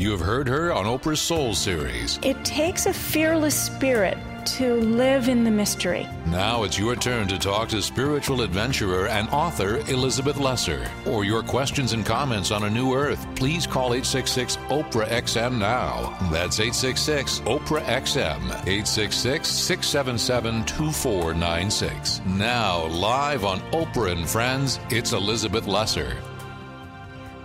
You 0.00 0.12
have 0.12 0.20
heard 0.20 0.48
her 0.48 0.72
on 0.72 0.86
Oprah's 0.86 1.20
Soul 1.20 1.54
series. 1.54 2.18
It 2.22 2.42
takes 2.42 2.86
a 2.86 2.92
fearless 2.92 3.54
spirit 3.54 4.16
to 4.56 4.76
live 4.76 5.28
in 5.28 5.44
the 5.44 5.50
mystery. 5.50 6.08
Now 6.24 6.62
it's 6.62 6.78
your 6.78 6.96
turn 6.96 7.28
to 7.28 7.38
talk 7.38 7.68
to 7.68 7.82
spiritual 7.82 8.40
adventurer 8.40 9.08
and 9.08 9.28
author 9.28 9.80
Elizabeth 9.90 10.38
Lesser. 10.38 10.90
For 11.04 11.26
your 11.26 11.42
questions 11.42 11.92
and 11.92 12.06
comments 12.06 12.50
on 12.50 12.64
A 12.64 12.70
New 12.70 12.94
Earth, 12.94 13.26
please 13.36 13.66
call 13.66 13.92
866 13.92 14.56
Oprah 14.70 15.06
XM 15.08 15.58
now. 15.58 16.16
That's 16.32 16.60
866 16.60 17.40
Oprah 17.40 17.84
XM, 17.84 18.40
866 18.66 19.46
677 19.46 20.64
2496. 20.64 22.22
Now, 22.24 22.86
live 22.86 23.44
on 23.44 23.60
Oprah 23.72 24.12
and 24.12 24.26
Friends, 24.26 24.80
it's 24.88 25.12
Elizabeth 25.12 25.66
Lesser. 25.66 26.16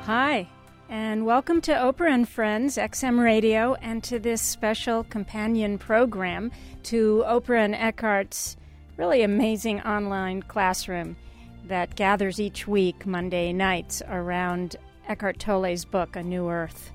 Hi, 0.03 0.47
and 0.89 1.25
welcome 1.25 1.61
to 1.61 1.71
Oprah 1.71 2.11
and 2.11 2.29
Friends, 2.29 2.77
XM 2.77 3.20
Radio, 3.20 3.73
and 3.75 4.04
to 4.04 4.20
this 4.20 4.41
special 4.41 5.03
companion 5.05 5.77
program 5.77 6.52
to 6.84 7.23
Oprah 7.25 7.66
and 7.66 7.73
Eckhart's 7.73 8.55
really 8.98 9.23
amazing 9.23 9.81
online 9.81 10.44
classroom 10.44 11.16
that 11.67 11.95
gathers 11.95 12.39
each 12.39 12.67
week, 12.67 13.05
Monday 13.05 13.52
nights, 13.52 14.03
around 14.08 14.75
Eckhart 15.08 15.39
Tolle's 15.39 15.85
book, 15.85 16.16
A 16.16 16.21
New 16.21 16.49
Earth. 16.49 16.91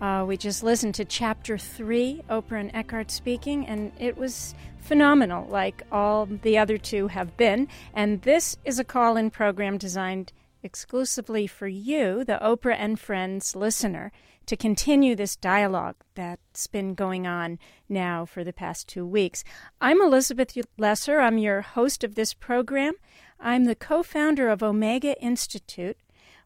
Uh, 0.00 0.24
we 0.26 0.36
just 0.36 0.64
listened 0.64 0.96
to 0.96 1.04
chapter 1.04 1.56
three, 1.56 2.22
Oprah 2.28 2.60
and 2.60 2.70
Eckhart 2.74 3.10
speaking, 3.10 3.66
and 3.66 3.92
it 4.00 4.16
was 4.16 4.54
phenomenal, 4.80 5.46
like 5.48 5.82
all 5.92 6.26
the 6.26 6.58
other 6.58 6.76
two 6.76 7.06
have 7.06 7.36
been. 7.36 7.68
And 7.94 8.20
this 8.22 8.56
is 8.64 8.80
a 8.80 8.84
call 8.84 9.16
in 9.16 9.30
program 9.30 9.78
designed 9.78 10.32
exclusively 10.62 11.46
for 11.46 11.68
you, 11.68 12.24
the 12.24 12.38
Oprah 12.42 12.76
and 12.78 12.98
Friends 12.98 13.56
listener, 13.56 14.12
to 14.46 14.56
continue 14.56 15.14
this 15.14 15.36
dialogue 15.36 15.96
that's 16.14 16.66
been 16.66 16.94
going 16.94 17.26
on 17.26 17.58
now 17.88 18.24
for 18.24 18.44
the 18.44 18.52
past 18.52 18.88
two 18.88 19.06
weeks. 19.06 19.44
I'm 19.80 20.00
Elizabeth 20.00 20.56
Lesser. 20.78 21.20
I'm 21.20 21.38
your 21.38 21.60
host 21.60 22.02
of 22.04 22.14
this 22.14 22.34
program. 22.34 22.94
I'm 23.38 23.64
the 23.64 23.74
co 23.74 24.02
founder 24.02 24.48
of 24.48 24.62
Omega 24.62 25.20
Institute, 25.20 25.96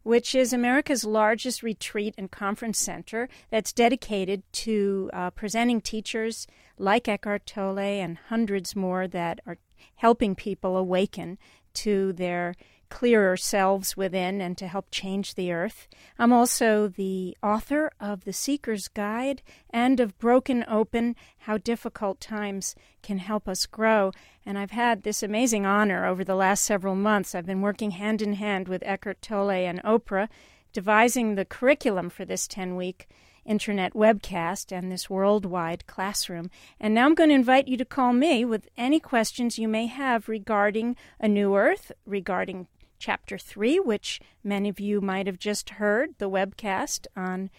which 0.02 0.34
is 0.34 0.52
America's 0.52 1.04
largest 1.04 1.62
retreat 1.62 2.14
and 2.16 2.30
conference 2.30 2.78
center 2.78 3.28
that's 3.50 3.72
dedicated 3.72 4.42
to 4.52 5.10
uh, 5.12 5.30
presenting 5.30 5.80
teachers 5.80 6.46
like 6.78 7.08
Eckhart 7.08 7.46
Tolle 7.46 7.78
and 7.78 8.18
hundreds 8.28 8.76
more 8.76 9.08
that 9.08 9.40
are 9.46 9.58
helping 9.96 10.34
people 10.34 10.76
awaken 10.76 11.38
to 11.74 12.12
their 12.14 12.54
clearer 12.88 13.36
selves 13.36 13.96
within 13.96 14.40
and 14.40 14.56
to 14.58 14.68
help 14.68 14.86
change 14.90 15.34
the 15.34 15.52
earth. 15.52 15.88
I'm 16.18 16.32
also 16.32 16.88
the 16.88 17.36
author 17.42 17.90
of 18.00 18.24
The 18.24 18.32
Seeker's 18.32 18.88
Guide 18.88 19.42
and 19.70 20.00
of 20.00 20.18
Broken 20.18 20.64
Open 20.68 21.16
How 21.38 21.58
Difficult 21.58 22.20
Times 22.20 22.74
Can 23.02 23.18
Help 23.18 23.48
Us 23.48 23.66
Grow. 23.66 24.12
And 24.44 24.58
I've 24.58 24.70
had 24.70 25.02
this 25.02 25.22
amazing 25.22 25.66
honor 25.66 26.06
over 26.06 26.24
the 26.24 26.34
last 26.34 26.64
several 26.64 26.94
months. 26.94 27.34
I've 27.34 27.46
been 27.46 27.62
working 27.62 27.92
hand 27.92 28.22
in 28.22 28.34
hand 28.34 28.68
with 28.68 28.82
Eckhart 28.84 29.22
Tolle 29.22 29.50
and 29.50 29.82
Oprah, 29.82 30.28
devising 30.72 31.34
the 31.34 31.44
curriculum 31.44 32.10
for 32.10 32.24
this 32.24 32.46
10 32.46 32.76
week 32.76 33.08
internet 33.46 33.94
webcast 33.94 34.76
and 34.76 34.90
this 34.90 35.08
worldwide 35.08 35.86
classroom. 35.86 36.50
And 36.80 36.94
now 36.94 37.06
I'm 37.06 37.14
going 37.14 37.30
to 37.30 37.34
invite 37.34 37.68
you 37.68 37.76
to 37.76 37.84
call 37.84 38.12
me 38.12 38.44
with 38.44 38.68
any 38.76 39.00
questions 39.00 39.58
you 39.58 39.68
may 39.68 39.86
have 39.86 40.28
regarding 40.28 40.96
A 41.20 41.28
New 41.28 41.56
Earth, 41.56 41.92
regarding 42.04 42.66
Chapter 43.06 43.38
3, 43.38 43.78
which 43.78 44.20
many 44.42 44.68
of 44.68 44.80
you 44.80 45.00
might 45.00 45.28
have 45.28 45.38
just 45.38 45.70
heard, 45.70 46.18
the 46.18 46.28
webcast 46.28 47.06
on 47.14 47.50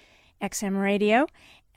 XM 0.42 0.78
Radio. 0.78 1.26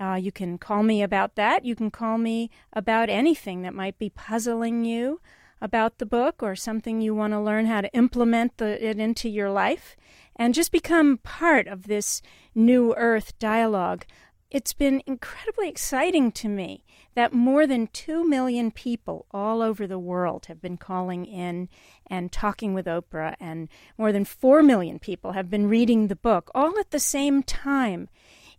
Uh, 0.01 0.15
you 0.15 0.33
can 0.33 0.59
call 0.59 0.83
me 0.83 1.05
about 1.05 1.37
that. 1.37 1.65
You 1.65 1.77
can 1.77 1.89
call 1.89 2.19
me 2.19 2.51
about 2.73 3.09
anything 3.09 3.63
that 3.63 3.73
might 3.73 3.97
be 3.97 4.11
puzzling 4.11 4.85
you 4.85 5.21
about 5.61 5.99
the 5.99 6.05
book 6.05 6.43
or 6.43 6.57
something 6.57 7.01
you 7.01 7.15
want 7.15 7.33
to 7.33 7.39
learn 7.39 7.67
how 7.67 7.81
to 7.81 7.95
implement 7.95 8.57
the, 8.57 8.85
it 8.85 8.99
into 8.99 9.29
your 9.29 9.53
life 9.53 9.95
and 10.35 10.53
just 10.53 10.73
become 10.73 11.19
part 11.19 11.69
of 11.69 11.87
this 11.87 12.23
new 12.57 12.93
earth 12.97 13.39
dialogue. 13.39 14.05
It's 14.51 14.73
been 14.73 15.01
incredibly 15.07 15.69
exciting 15.69 16.33
to 16.33 16.49
me 16.49 16.83
that 17.15 17.33
more 17.33 17.67
than 17.67 17.89
2 17.89 18.29
million 18.29 18.71
people 18.71 19.27
all 19.31 19.63
over 19.63 19.87
the 19.87 19.99
world 19.99 20.47
have 20.47 20.61
been 20.61 20.77
calling 20.77 21.25
in 21.25 21.69
and 22.07 22.31
talking 22.31 22.75
with 22.75 22.87
Oprah, 22.87 23.35
and 23.41 23.69
more 23.99 24.13
than 24.13 24.25
4 24.25 24.63
million 24.63 24.99
people 24.99 25.33
have 25.33 25.51
been 25.51 25.69
reading 25.69 26.07
the 26.07 26.17
book 26.17 26.51
all 26.55 26.79
at 26.79 26.91
the 26.91 27.01
same 27.01 27.43
time. 27.43 28.09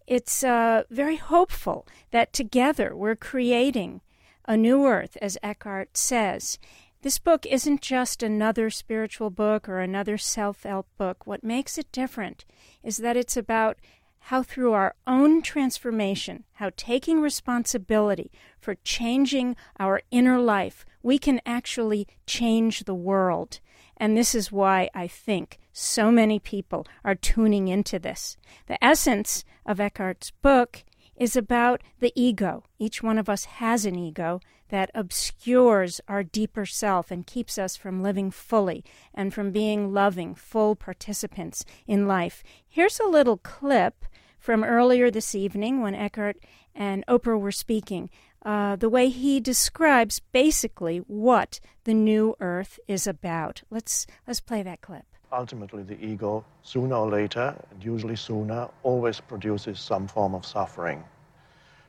It's 0.08 0.44
uh, 0.44 0.84
very 0.90 1.18
hopeful 1.18 1.88
that 2.12 2.34
together 2.34 2.96
we're 2.96 3.16
creating 3.16 4.02
a 4.46 4.58
new 4.58 4.86
earth, 4.86 5.18
as 5.22 5.38
Eckhart 5.42 5.96
says. 5.96 6.60
This 7.02 7.18
book 7.18 7.46
isn't 7.48 7.82
just 7.82 8.22
another 8.22 8.70
spiritual 8.70 9.32
book 9.32 9.68
or 9.68 9.80
another 9.80 10.18
self 10.18 10.64
help 10.64 10.88
book. 10.98 11.26
What 11.26 11.44
makes 11.44 11.78
it 11.78 11.92
different 11.92 12.46
is 12.84 12.98
that 12.98 13.18
it's 13.18 13.36
about 13.38 13.78
how 14.26 14.44
through 14.44 14.74
our 14.74 14.96
own 15.06 15.42
transformation, 15.42 16.44
how 16.54 16.72
taking 16.78 17.20
responsibility 17.22 18.32
for 18.60 18.76
changing 18.84 19.56
our 19.80 20.02
inner 20.12 20.40
life, 20.40 20.86
we 21.04 21.18
can 21.18 21.42
actually 21.46 22.08
change 22.26 22.84
the 22.84 22.96
world. 22.96 23.60
And 23.98 24.16
this 24.16 24.34
is 24.34 24.52
why 24.52 24.90
I 24.94 25.08
think 25.08 25.60
so 25.74 26.12
many 26.12 26.40
people 26.40 26.88
are 27.04 27.16
tuning 27.16 27.68
into 27.68 28.00
this. 28.00 28.38
The 28.68 28.84
essence 28.84 29.44
of 29.66 29.80
Eckhart's 29.80 30.32
book 30.32 30.84
is 31.16 31.36
about 31.36 31.82
the 32.00 32.12
ego. 32.16 32.64
Each 32.80 33.04
one 33.04 33.18
of 33.18 33.30
us 33.30 33.46
has 33.46 33.86
an 33.86 33.96
ego 33.96 34.40
that 34.70 34.90
obscures 34.96 36.00
our 36.08 36.24
deeper 36.24 36.66
self 36.66 37.12
and 37.12 37.28
keeps 37.28 37.58
us 37.58 37.76
from 37.76 38.02
living 38.02 38.32
fully 38.32 38.84
and 39.14 39.34
from 39.34 39.52
being 39.52 39.94
loving, 39.94 40.34
full 40.34 40.76
participants 40.76 41.66
in 41.86 42.08
life. 42.08 42.42
Here's 42.68 43.00
a 43.00 43.08
little 43.08 43.38
clip 43.38 44.06
from 44.42 44.64
earlier 44.64 45.12
this 45.12 45.36
evening 45.36 45.82
when 45.82 45.96
Eckhart 45.96 46.38
and 46.76 47.06
Oprah 47.08 47.40
were 47.40 47.52
speaking. 47.52 48.10
Uh, 48.44 48.76
the 48.76 48.90
way 48.90 49.08
he 49.08 49.40
describes 49.40 50.20
basically 50.20 50.98
what 50.98 51.60
the 51.84 51.94
new 51.94 52.36
earth 52.40 52.80
is 52.88 53.06
about. 53.06 53.62
Let's 53.70 54.08
let's 54.28 54.42
play 54.42 54.64
that 54.64 54.82
clip. 54.82 55.06
Ultimately, 55.32 55.84
the 55.84 56.04
ego, 56.04 56.44
sooner 56.64 56.96
or 56.96 57.10
later, 57.10 57.56
and 57.70 57.84
usually 57.84 58.16
sooner, 58.16 58.68
always 58.84 59.22
produces 59.22 59.80
some 59.80 60.08
form 60.08 60.34
of 60.34 60.46
suffering. 60.46 61.04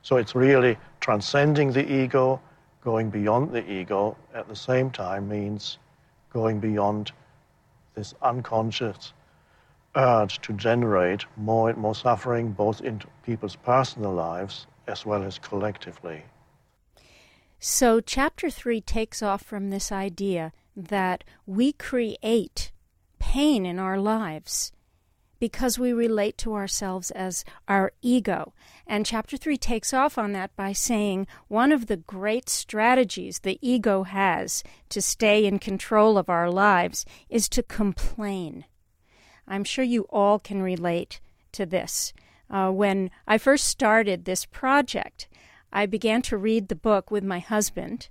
So 0.03 0.17
it's 0.17 0.35
really 0.35 0.77
transcending 1.01 1.71
the 1.71 1.91
ego, 1.91 2.39
going 2.81 3.09
beyond 3.09 3.51
the 3.51 3.69
ego, 3.69 4.15
at 4.33 4.47
the 4.47 4.55
same 4.55 4.91
time 4.91 5.27
means 5.27 5.79
going 6.31 6.59
beyond 6.59 7.11
this 7.95 8.13
unconscious 8.21 9.13
urge 9.95 10.39
to 10.41 10.53
generate 10.53 11.25
more 11.37 11.69
and 11.69 11.77
more 11.77 11.95
suffering, 11.95 12.51
both 12.51 12.81
in 12.81 13.01
people's 13.23 13.55
personal 13.55 14.13
lives 14.13 14.67
as 14.87 15.05
well 15.05 15.23
as 15.23 15.39
collectively. 15.39 16.23
So, 17.59 18.01
chapter 18.01 18.49
three 18.49 18.81
takes 18.81 19.21
off 19.21 19.41
from 19.41 19.69
this 19.69 19.91
idea 19.91 20.51
that 20.75 21.23
we 21.45 21.71
create 21.73 22.71
pain 23.19 23.65
in 23.65 23.79
our 23.79 23.97
lives 23.99 24.71
because 25.39 25.77
we 25.77 25.91
relate 25.91 26.37
to 26.37 26.53
ourselves 26.53 27.11
as 27.11 27.43
our 27.67 27.91
ego. 28.01 28.53
And 28.87 29.05
chapter 29.05 29.35
3 29.35 29.57
takes 29.57 29.93
off 29.93 30.17
on 30.17 30.31
that 30.31 30.55
by 30.55 30.71
saying 30.71 31.27
one 31.49 31.73
of 31.73 31.87
the 31.87 31.97
great 31.97 32.47
strategies 32.47 33.39
the 33.39 33.59
ego 33.61 34.03
has 34.03 34.63
to 34.87 35.01
stay 35.01 35.45
in 35.45 35.59
control 35.59 36.17
of 36.17 36.29
our 36.29 36.49
lives 36.49 37.05
is 37.27 37.49
to 37.49 37.61
complain. 37.61 38.63
I'm 39.47 39.63
sure 39.63 39.85
you 39.85 40.03
all 40.09 40.39
can 40.39 40.61
relate 40.61 41.19
to 41.53 41.65
this. 41.65 42.13
Uh, 42.49 42.69
when 42.71 43.09
I 43.27 43.37
first 43.37 43.67
started 43.67 44.25
this 44.25 44.45
project, 44.45 45.27
I 45.71 45.85
began 45.85 46.21
to 46.23 46.37
read 46.37 46.67
the 46.67 46.75
book 46.75 47.09
with 47.09 47.23
my 47.23 47.39
husband. 47.39 48.09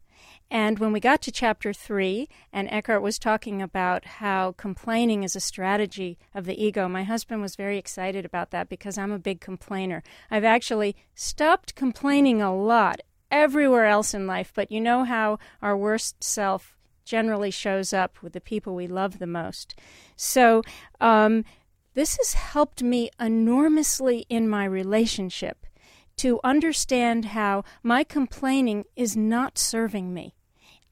And 0.51 0.79
when 0.79 0.93
we 0.93 1.01
got 1.01 1.23
to 1.23 1.31
chapter 1.31 1.73
three, 1.73 2.29
and 2.53 2.69
Eckhart 2.71 3.03
was 3.03 3.19
talking 3.19 3.63
about 3.63 4.05
how 4.05 4.53
complaining 4.59 5.23
is 5.23 5.35
a 5.35 5.41
strategy 5.41 6.19
of 6.35 6.45
the 6.45 6.63
ego, 6.63 6.89
my 6.89 7.05
husband 7.05 7.41
was 7.41 7.57
very 7.57 7.79
excited 7.79 8.25
about 8.25 8.51
that 8.51 8.69
because 8.69 8.99
I'm 8.99 9.13
a 9.13 9.19
big 9.19 9.41
complainer. 9.41 10.03
I've 10.31 10.45
actually 10.45 10.95
stopped 11.15 11.75
complaining 11.75 12.43
a 12.43 12.55
lot 12.55 13.01
everywhere 13.31 13.87
else 13.87 14.13
in 14.13 14.27
life, 14.27 14.53
but 14.55 14.71
you 14.71 14.81
know 14.81 15.05
how 15.05 15.39
our 15.63 15.77
worst 15.77 16.23
self 16.23 16.77
generally 17.05 17.51
shows 17.51 17.93
up 17.93 18.23
with 18.23 18.33
the 18.33 18.41
people 18.41 18.75
we 18.75 18.87
love 18.87 19.19
the 19.19 19.27
most. 19.27 19.75
So, 20.17 20.63
um, 21.01 21.45
this 21.95 22.17
has 22.17 22.33
helped 22.33 22.83
me 22.83 23.11
enormously 23.21 24.25
in 24.31 24.49
my 24.49 24.65
relationship 24.65 25.67
to 26.17 26.41
understand 26.43 27.27
how 27.27 27.65
my 27.83 28.05
complaining 28.05 28.85
is 28.97 29.17
not 29.17 29.59
serving 29.59 30.15
me. 30.15 30.35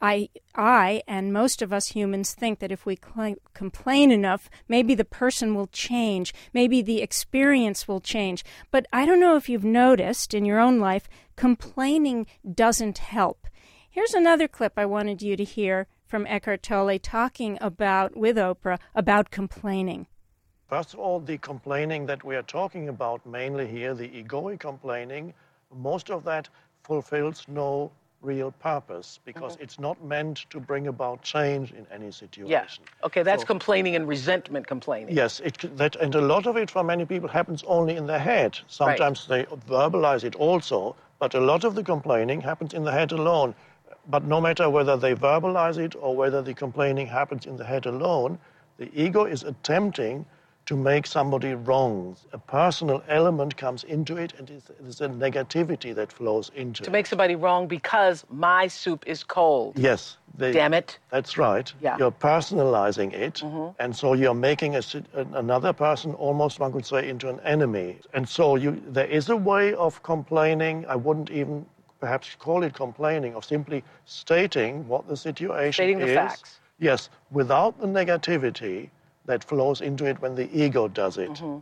I, 0.03 0.31
I, 0.55 1.03
and 1.07 1.33
most 1.33 1.61
of 1.61 1.73
us 1.73 1.89
humans 1.89 2.33
think 2.33 2.59
that 2.61 2.73
if 2.73 2.87
we 2.87 2.97
cl- 2.97 3.37
complain 3.53 4.11
enough, 4.11 4.49
maybe 4.67 4.95
the 4.95 5.05
person 5.05 5.55
will 5.55 5.67
change, 5.67 6.33
maybe 6.55 6.81
the 6.81 7.03
experience 7.03 7.87
will 7.87 8.01
change. 8.01 8.43
But 8.71 8.87
I 8.93 9.05
don't 9.05 9.21
know 9.21 9.37
if 9.37 9.49
you've 9.49 9.65
noticed 9.65 10.33
in 10.33 10.47
your 10.47 10.59
own 10.59 10.81
life, 10.81 11.07
complaining 11.37 12.27
doesn't 12.51 12.99
help. 12.99 13.47
Here's 13.91 14.15
another 14.15 14.49
clip 14.49 14.75
I 14.77 14.87
wanted 14.87 15.21
you 15.21 15.37
to 15.37 15.45
hear 15.45 15.87
from 16.11 16.27
Eckhart 16.27 16.63
Tolle 16.65 16.99
talking 16.99 17.57
about 17.61 18.17
with 18.17 18.37
Oprah 18.37 18.79
about 18.97 19.31
complaining. 19.31 20.09
First 20.69 20.93
of 20.93 20.99
all, 21.01 21.21
the 21.21 21.39
complaining 21.39 22.05
that 22.07 22.25
we 22.25 22.35
are 22.35 22.43
talking 22.43 22.89
about 22.89 23.25
mainly 23.25 23.67
here, 23.69 23.95
the 23.95 24.09
egoic 24.09 24.59
complaining, 24.59 25.33
most 25.73 26.11
of 26.11 26.25
that 26.25 26.49
fulfills 26.83 27.47
no 27.47 27.93
real 28.23 28.51
purpose 28.51 29.21
because 29.25 29.55
mm-hmm. 29.55 29.63
it's 29.63 29.79
not 29.79 30.03
meant 30.05 30.45
to 30.51 30.61
bring 30.61 30.89
about 30.89 31.23
change 31.23 31.73
in 31.73 31.87
any 31.93 32.11
situation. 32.11 32.51
Yeah. 32.51 33.07
Okay, 33.07 33.23
that's 33.23 33.43
so, 33.43 33.47
complaining 33.47 33.95
and 33.95 34.07
resentment 34.07 34.67
complaining. 34.67 35.15
Yes, 35.15 35.41
it, 35.41 35.77
that, 35.77 35.97
and 35.97 36.15
a 36.15 36.21
lot 36.21 36.47
of 36.47 36.57
it 36.57 36.71
for 36.71 36.83
many 36.83 37.07
people 37.07 37.29
happens 37.29 37.63
only 37.67 37.97
in 37.97 38.07
their 38.07 38.19
head. 38.19 38.59
Sometimes 38.67 39.27
right. 39.31 39.49
they 39.49 39.57
verbalize 39.73 40.25
it 40.25 40.35
also, 40.35 40.97
but 41.19 41.35
a 41.35 41.41
lot 41.41 41.65
of 41.65 41.75
the 41.75 41.83
complaining 41.83 42.41
happens 42.41 42.75
in 42.75 42.83
the 42.85 42.93
head 42.93 43.13
alone. 43.13 43.55
But 44.11 44.25
no 44.25 44.41
matter 44.41 44.69
whether 44.69 44.97
they 44.97 45.15
verbalize 45.15 45.79
it 45.79 45.95
or 45.95 46.17
whether 46.17 46.43
the 46.43 46.55
complaining 46.55 47.07
happens 47.07 47.47
in 47.47 47.57
the 47.57 47.65
head 47.65 47.87
alone, 47.87 48.39
the 48.79 48.91
ego 48.95 49.25
is 49.25 49.45
attempting 49.45 50.27
to 50.67 50.77
make 50.77 51.07
somebody 51.07 51.55
wrong. 51.55 52.17
A 52.33 52.39
personal 52.39 53.03
element 53.09 53.57
comes 53.57 53.83
into 53.85 54.17
it, 54.17 54.33
and 54.39 54.49
there's 54.81 55.01
a 55.01 55.09
negativity 55.09 55.95
that 55.95 56.13
flows 56.13 56.51
into 56.55 56.83
it. 56.83 56.85
To 56.85 56.91
make 56.91 57.07
somebody 57.07 57.35
wrong 57.35 57.67
because 57.67 58.25
my 58.31 58.69
soup 58.69 59.05
is 59.07 59.25
cold. 59.25 59.79
Yes. 59.79 60.17
They, 60.37 60.53
Damn 60.53 60.75
it. 60.75 60.99
That's 61.11 61.37
right. 61.37 61.73
Yeah. 61.81 61.97
You're 61.99 62.13
personalizing 62.13 63.13
it, 63.13 63.35
mm-hmm. 63.35 63.83
and 63.83 63.95
so 63.95 64.13
you're 64.13 64.33
making 64.33 64.77
a, 64.77 64.83
another 65.35 65.73
person, 65.73 66.15
almost 66.15 66.61
one 66.61 66.73
could 66.73 66.87
say, 66.87 67.09
into 67.09 67.29
an 67.29 67.41
enemy. 67.41 67.99
And 68.15 68.29
so 68.29 68.55
you, 68.55 68.81
there 68.87 69.07
is 69.07 69.29
a 69.29 69.37
way 69.37 69.75
of 69.75 70.03
complaining. 70.03 70.87
I 70.89 70.95
wouldn't 70.95 71.31
even 71.31 71.67
perhaps 72.01 72.35
call 72.39 72.63
it 72.63 72.75
complaining, 72.75 73.35
of 73.35 73.45
simply 73.45 73.85
stating 74.07 74.89
what 74.89 75.07
the 75.07 75.17
situation 75.17 75.73
stating 75.73 76.01
is. 76.01 76.05
Stating 76.05 76.23
the 76.23 76.29
facts. 76.29 76.61
Yes, 76.79 77.11
without 77.31 77.79
the 77.79 77.87
negativity 77.87 78.91
that 79.27 79.45
flows 79.45 79.81
into 79.81 80.07
it 80.07 80.21
when 80.21 80.35
the 80.35 80.49
ego 80.59 80.89
does 80.89 81.19
it. 81.19 81.31
Mm-hmm. 81.31 81.59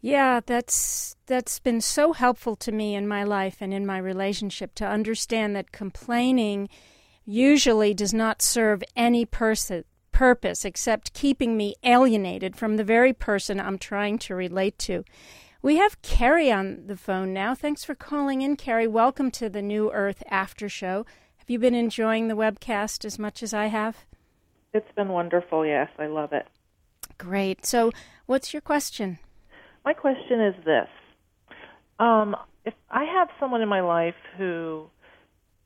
Yeah, 0.00 0.40
that's 0.46 1.16
that's 1.26 1.58
been 1.58 1.80
so 1.80 2.12
helpful 2.12 2.54
to 2.56 2.70
me 2.70 2.94
in 2.94 3.08
my 3.08 3.24
life 3.24 3.56
and 3.60 3.74
in 3.74 3.84
my 3.84 3.98
relationship 3.98 4.74
to 4.76 4.86
understand 4.86 5.56
that 5.56 5.72
complaining 5.72 6.68
usually 7.24 7.92
does 7.92 8.14
not 8.14 8.40
serve 8.40 8.82
any 8.96 9.24
person 9.24 9.84
purpose 10.12 10.64
except 10.64 11.12
keeping 11.12 11.56
me 11.56 11.74
alienated 11.84 12.56
from 12.56 12.76
the 12.76 12.84
very 12.84 13.12
person 13.12 13.60
I'm 13.60 13.78
trying 13.78 14.18
to 14.20 14.34
relate 14.34 14.78
to. 14.80 15.04
We 15.60 15.76
have 15.76 16.00
Carrie 16.02 16.52
on 16.52 16.86
the 16.86 16.96
phone 16.96 17.32
now. 17.32 17.52
Thanks 17.52 17.82
for 17.82 17.96
calling 17.96 18.42
in, 18.42 18.54
Carrie. 18.54 18.86
Welcome 18.86 19.32
to 19.32 19.48
the 19.48 19.60
New 19.60 19.90
Earth 19.90 20.22
After 20.30 20.68
Show. 20.68 21.04
Have 21.38 21.50
you 21.50 21.58
been 21.58 21.74
enjoying 21.74 22.28
the 22.28 22.36
webcast 22.36 23.04
as 23.04 23.18
much 23.18 23.42
as 23.42 23.52
I 23.52 23.66
have? 23.66 24.06
It's 24.72 24.90
been 24.94 25.08
wonderful, 25.08 25.66
yes. 25.66 25.88
I 25.98 26.06
love 26.06 26.32
it. 26.32 26.46
Great. 27.18 27.66
So, 27.66 27.90
what's 28.26 28.54
your 28.54 28.60
question? 28.60 29.18
My 29.84 29.94
question 29.94 30.40
is 30.40 30.54
this 30.64 30.88
um, 31.98 32.36
If 32.64 32.74
I 32.88 33.02
have 33.02 33.26
someone 33.40 33.60
in 33.60 33.68
my 33.68 33.80
life 33.80 34.14
who 34.36 34.86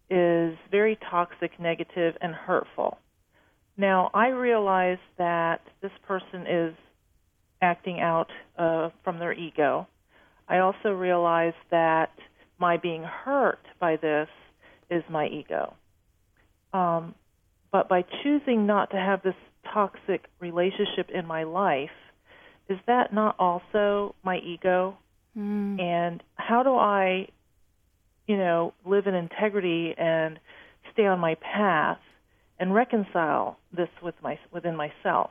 is 0.09 0.56
very 0.71 0.99
toxic, 1.11 1.61
negative, 1.61 2.17
and 2.23 2.35
hurtful, 2.35 2.97
now 3.77 4.11
I 4.15 4.29
realize 4.29 4.99
that 5.19 5.61
this 5.83 5.93
person 6.06 6.47
is 6.47 6.75
acting 7.62 8.00
out 8.00 8.26
uh, 8.59 8.91
from 9.05 9.19
their 9.19 9.32
ego. 9.32 9.87
I 10.49 10.59
also 10.59 10.91
realize 10.91 11.55
that 11.70 12.11
my 12.59 12.76
being 12.76 13.03
hurt 13.03 13.61
by 13.81 13.97
this 13.97 14.29
is 14.91 15.03
my 15.09 15.26
ego. 15.29 15.75
Um, 16.75 17.14
but 17.70 17.88
by 17.88 18.05
choosing 18.23 18.67
not 18.67 18.91
to 18.91 18.97
have 18.97 19.23
this 19.23 19.35
toxic 19.73 20.26
relationship 20.41 21.09
in 21.12 21.26
my 21.26 21.44
life, 21.44 21.91
is 22.69 22.79
that 22.87 23.12
not 23.12 23.37
also 23.38 24.15
my 24.23 24.38
ego? 24.38 24.97
Mm. 25.37 25.81
And 25.81 26.23
how 26.35 26.62
do 26.62 26.75
I, 26.75 27.29
you 28.26 28.37
know, 28.37 28.75
live 28.85 29.06
in 29.06 29.15
integrity 29.15 29.94
and 29.97 30.38
stay 30.93 31.06
on 31.06 31.19
my 31.19 31.37
path 31.37 31.99
and 32.58 32.75
reconcile 32.75 33.58
this 33.75 33.88
with 34.03 34.15
my 34.23 34.38
within 34.53 34.76
myself? 34.76 35.31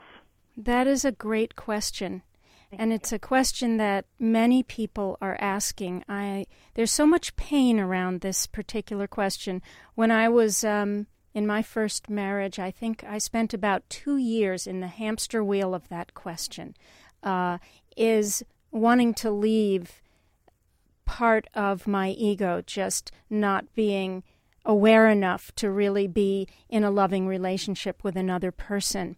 That 0.57 0.87
is 0.87 1.05
a 1.05 1.11
great 1.11 1.55
question. 1.55 2.23
and 2.71 2.93
it's 2.93 3.11
a 3.11 3.19
question 3.19 3.77
that 3.77 4.05
many 4.17 4.63
people 4.63 5.17
are 5.21 5.37
asking. 5.41 6.05
I 6.07 6.45
there's 6.73 6.91
so 6.91 7.05
much 7.05 7.35
pain 7.35 7.79
around 7.79 8.21
this 8.21 8.47
particular 8.47 9.07
question. 9.07 9.61
When 9.95 10.09
I 10.09 10.29
was 10.29 10.63
um, 10.63 11.07
in 11.33 11.45
my 11.45 11.61
first 11.61 12.09
marriage, 12.09 12.59
I 12.59 12.71
think 12.71 13.03
I 13.03 13.17
spent 13.17 13.53
about 13.53 13.89
two 13.89 14.17
years 14.17 14.67
in 14.67 14.79
the 14.79 14.87
hamster 14.87 15.43
wheel 15.43 15.73
of 15.73 15.89
that 15.89 16.13
question. 16.13 16.75
Uh, 17.23 17.57
is 17.97 18.41
wanting 18.71 19.13
to 19.13 19.29
leave 19.29 20.01
part 21.05 21.45
of 21.53 21.87
my 21.87 22.09
ego 22.11 22.63
just 22.65 23.11
not 23.29 23.75
being 23.75 24.23
aware 24.63 25.07
enough 25.09 25.53
to 25.55 25.69
really 25.69 26.07
be 26.07 26.47
in 26.69 26.83
a 26.83 26.91
loving 26.91 27.27
relationship 27.27 28.03
with 28.03 28.15
another 28.15 28.51
person. 28.51 29.17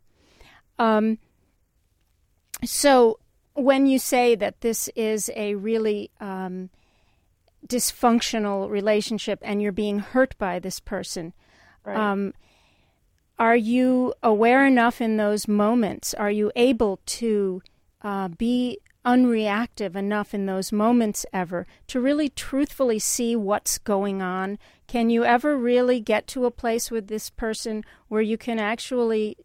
Um, 0.80 1.18
so, 2.64 3.20
when 3.54 3.86
you 3.86 4.00
say 4.00 4.36
that 4.36 4.62
this 4.62 4.90
is 4.96 5.30
a 5.36 5.56
really 5.56 6.10
um, 6.20 6.70
dysfunctional 7.68 8.70
relationship 8.70 9.40
and 9.42 9.62
you're 9.62 9.72
being 9.72 10.00
hurt 10.00 10.38
by 10.38 10.60
this 10.60 10.80
person, 10.80 11.34
Right. 11.86 11.98
Um, 11.98 12.34
are 13.40 13.56
you 13.56 14.14
aware 14.22 14.66
enough 14.66 15.02
in 15.02 15.18
those 15.18 15.48
moments? 15.48 16.14
Are 16.14 16.31
you 16.31 16.52
able 16.56 17.00
to 17.06 17.62
uh, 18.02 18.30
be 18.30 18.80
unreactive 19.06 19.96
enough 19.96 20.34
in 20.34 20.46
those 20.46 20.72
moments 20.72 21.26
ever 21.34 21.68
to 21.88 22.00
really 22.00 22.30
truthfully 22.30 23.00
see 23.00 23.36
what's 23.36 23.78
going 23.78 24.22
on? 24.22 24.60
Can 24.88 25.10
you 25.10 25.26
ever 25.26 25.58
really 25.58 26.00
get 26.00 26.28
to 26.28 26.46
a 26.46 26.52
place 26.52 26.90
with 26.90 27.08
this 27.08 27.30
person 27.30 27.84
where 28.08 28.22
you 28.22 28.38
can 28.38 28.60
actually 28.60 29.36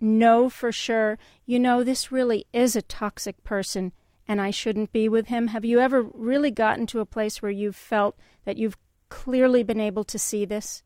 know 0.00 0.48
for 0.48 0.72
sure, 0.72 1.18
you 1.44 1.58
know, 1.58 1.82
this 1.82 2.12
really 2.12 2.46
is 2.52 2.76
a 2.76 2.82
toxic 2.82 3.42
person 3.44 3.92
and 4.28 4.40
I 4.40 4.50
shouldn't 4.50 4.92
be 4.92 5.08
with 5.08 5.28
him? 5.28 5.48
Have 5.48 5.64
you 5.64 5.78
ever 5.78 6.02
really 6.02 6.50
gotten 6.50 6.86
to 6.86 7.00
a 7.00 7.06
place 7.06 7.40
where 7.40 7.50
you've 7.50 7.76
felt 7.76 8.16
that 8.44 8.56
you've 8.56 8.76
clearly 9.08 9.62
been 9.62 9.80
able 9.80 10.04
to 10.04 10.18
see 10.18 10.44
this? 10.44 10.82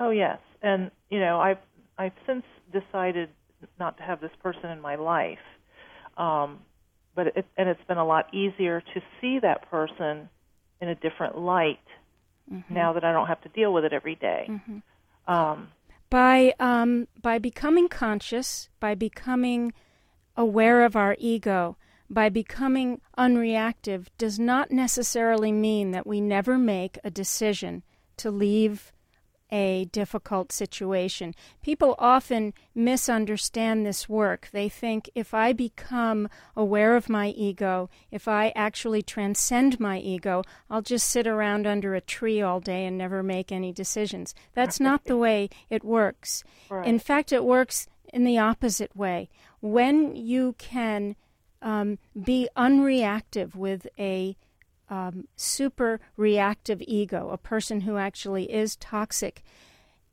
Oh, 0.00 0.10
yes 0.10 0.38
and 0.62 0.90
you 1.10 1.20
know, 1.20 1.40
I've 1.40 1.58
I've 1.96 2.12
since 2.26 2.44
decided 2.72 3.30
not 3.78 3.96
to 3.98 4.02
have 4.02 4.20
this 4.20 4.30
person 4.42 4.70
in 4.70 4.80
my 4.80 4.96
life. 4.96 5.38
Um, 6.16 6.60
but 7.14 7.28
it, 7.28 7.46
and 7.56 7.68
it's 7.68 7.82
been 7.88 7.98
a 7.98 8.06
lot 8.06 8.32
easier 8.32 8.80
to 8.80 9.02
see 9.20 9.40
that 9.40 9.68
person 9.70 10.28
in 10.80 10.88
a 10.88 10.94
different 10.94 11.38
light 11.38 11.80
mm-hmm. 12.52 12.72
now 12.72 12.92
that 12.92 13.04
I 13.04 13.12
don't 13.12 13.26
have 13.26 13.40
to 13.42 13.48
deal 13.48 13.72
with 13.72 13.84
it 13.84 13.92
every 13.92 14.14
day. 14.14 14.46
Mm-hmm. 14.48 15.32
Um, 15.32 15.68
by 16.10 16.54
um, 16.58 17.08
by 17.20 17.38
becoming 17.38 17.88
conscious, 17.88 18.68
by 18.80 18.94
becoming 18.94 19.72
aware 20.36 20.84
of 20.84 20.96
our 20.96 21.16
ego, 21.18 21.76
by 22.08 22.28
becoming 22.28 23.00
unreactive, 23.18 24.06
does 24.16 24.38
not 24.38 24.70
necessarily 24.70 25.52
mean 25.52 25.90
that 25.90 26.06
we 26.06 26.20
never 26.20 26.56
make 26.56 26.98
a 27.04 27.10
decision 27.10 27.82
to 28.16 28.30
leave 28.30 28.92
a 29.50 29.86
difficult 29.86 30.52
situation. 30.52 31.34
People 31.62 31.94
often 31.98 32.52
misunderstand 32.74 33.84
this 33.84 34.08
work. 34.08 34.48
They 34.52 34.68
think 34.68 35.10
if 35.14 35.32
I 35.32 35.52
become 35.52 36.28
aware 36.56 36.96
of 36.96 37.08
my 37.08 37.28
ego, 37.28 37.88
if 38.10 38.28
I 38.28 38.52
actually 38.54 39.02
transcend 39.02 39.80
my 39.80 39.98
ego, 39.98 40.42
I'll 40.70 40.82
just 40.82 41.08
sit 41.08 41.26
around 41.26 41.66
under 41.66 41.94
a 41.94 42.00
tree 42.00 42.40
all 42.42 42.60
day 42.60 42.84
and 42.86 42.98
never 42.98 43.22
make 43.22 43.50
any 43.50 43.72
decisions. 43.72 44.34
That's 44.54 44.80
not 44.80 45.04
the 45.04 45.16
way 45.16 45.48
it 45.70 45.84
works. 45.84 46.44
Right. 46.68 46.86
In 46.86 46.98
fact, 46.98 47.32
it 47.32 47.44
works 47.44 47.86
in 48.12 48.24
the 48.24 48.38
opposite 48.38 48.94
way. 48.96 49.28
When 49.60 50.14
you 50.14 50.54
can 50.58 51.16
um, 51.62 51.98
be 52.24 52.48
unreactive 52.56 53.54
with 53.54 53.86
a 53.98 54.36
um, 54.90 55.28
super 55.36 56.00
reactive 56.16 56.82
ego, 56.86 57.30
a 57.30 57.38
person 57.38 57.82
who 57.82 57.96
actually 57.96 58.52
is 58.52 58.76
toxic, 58.76 59.42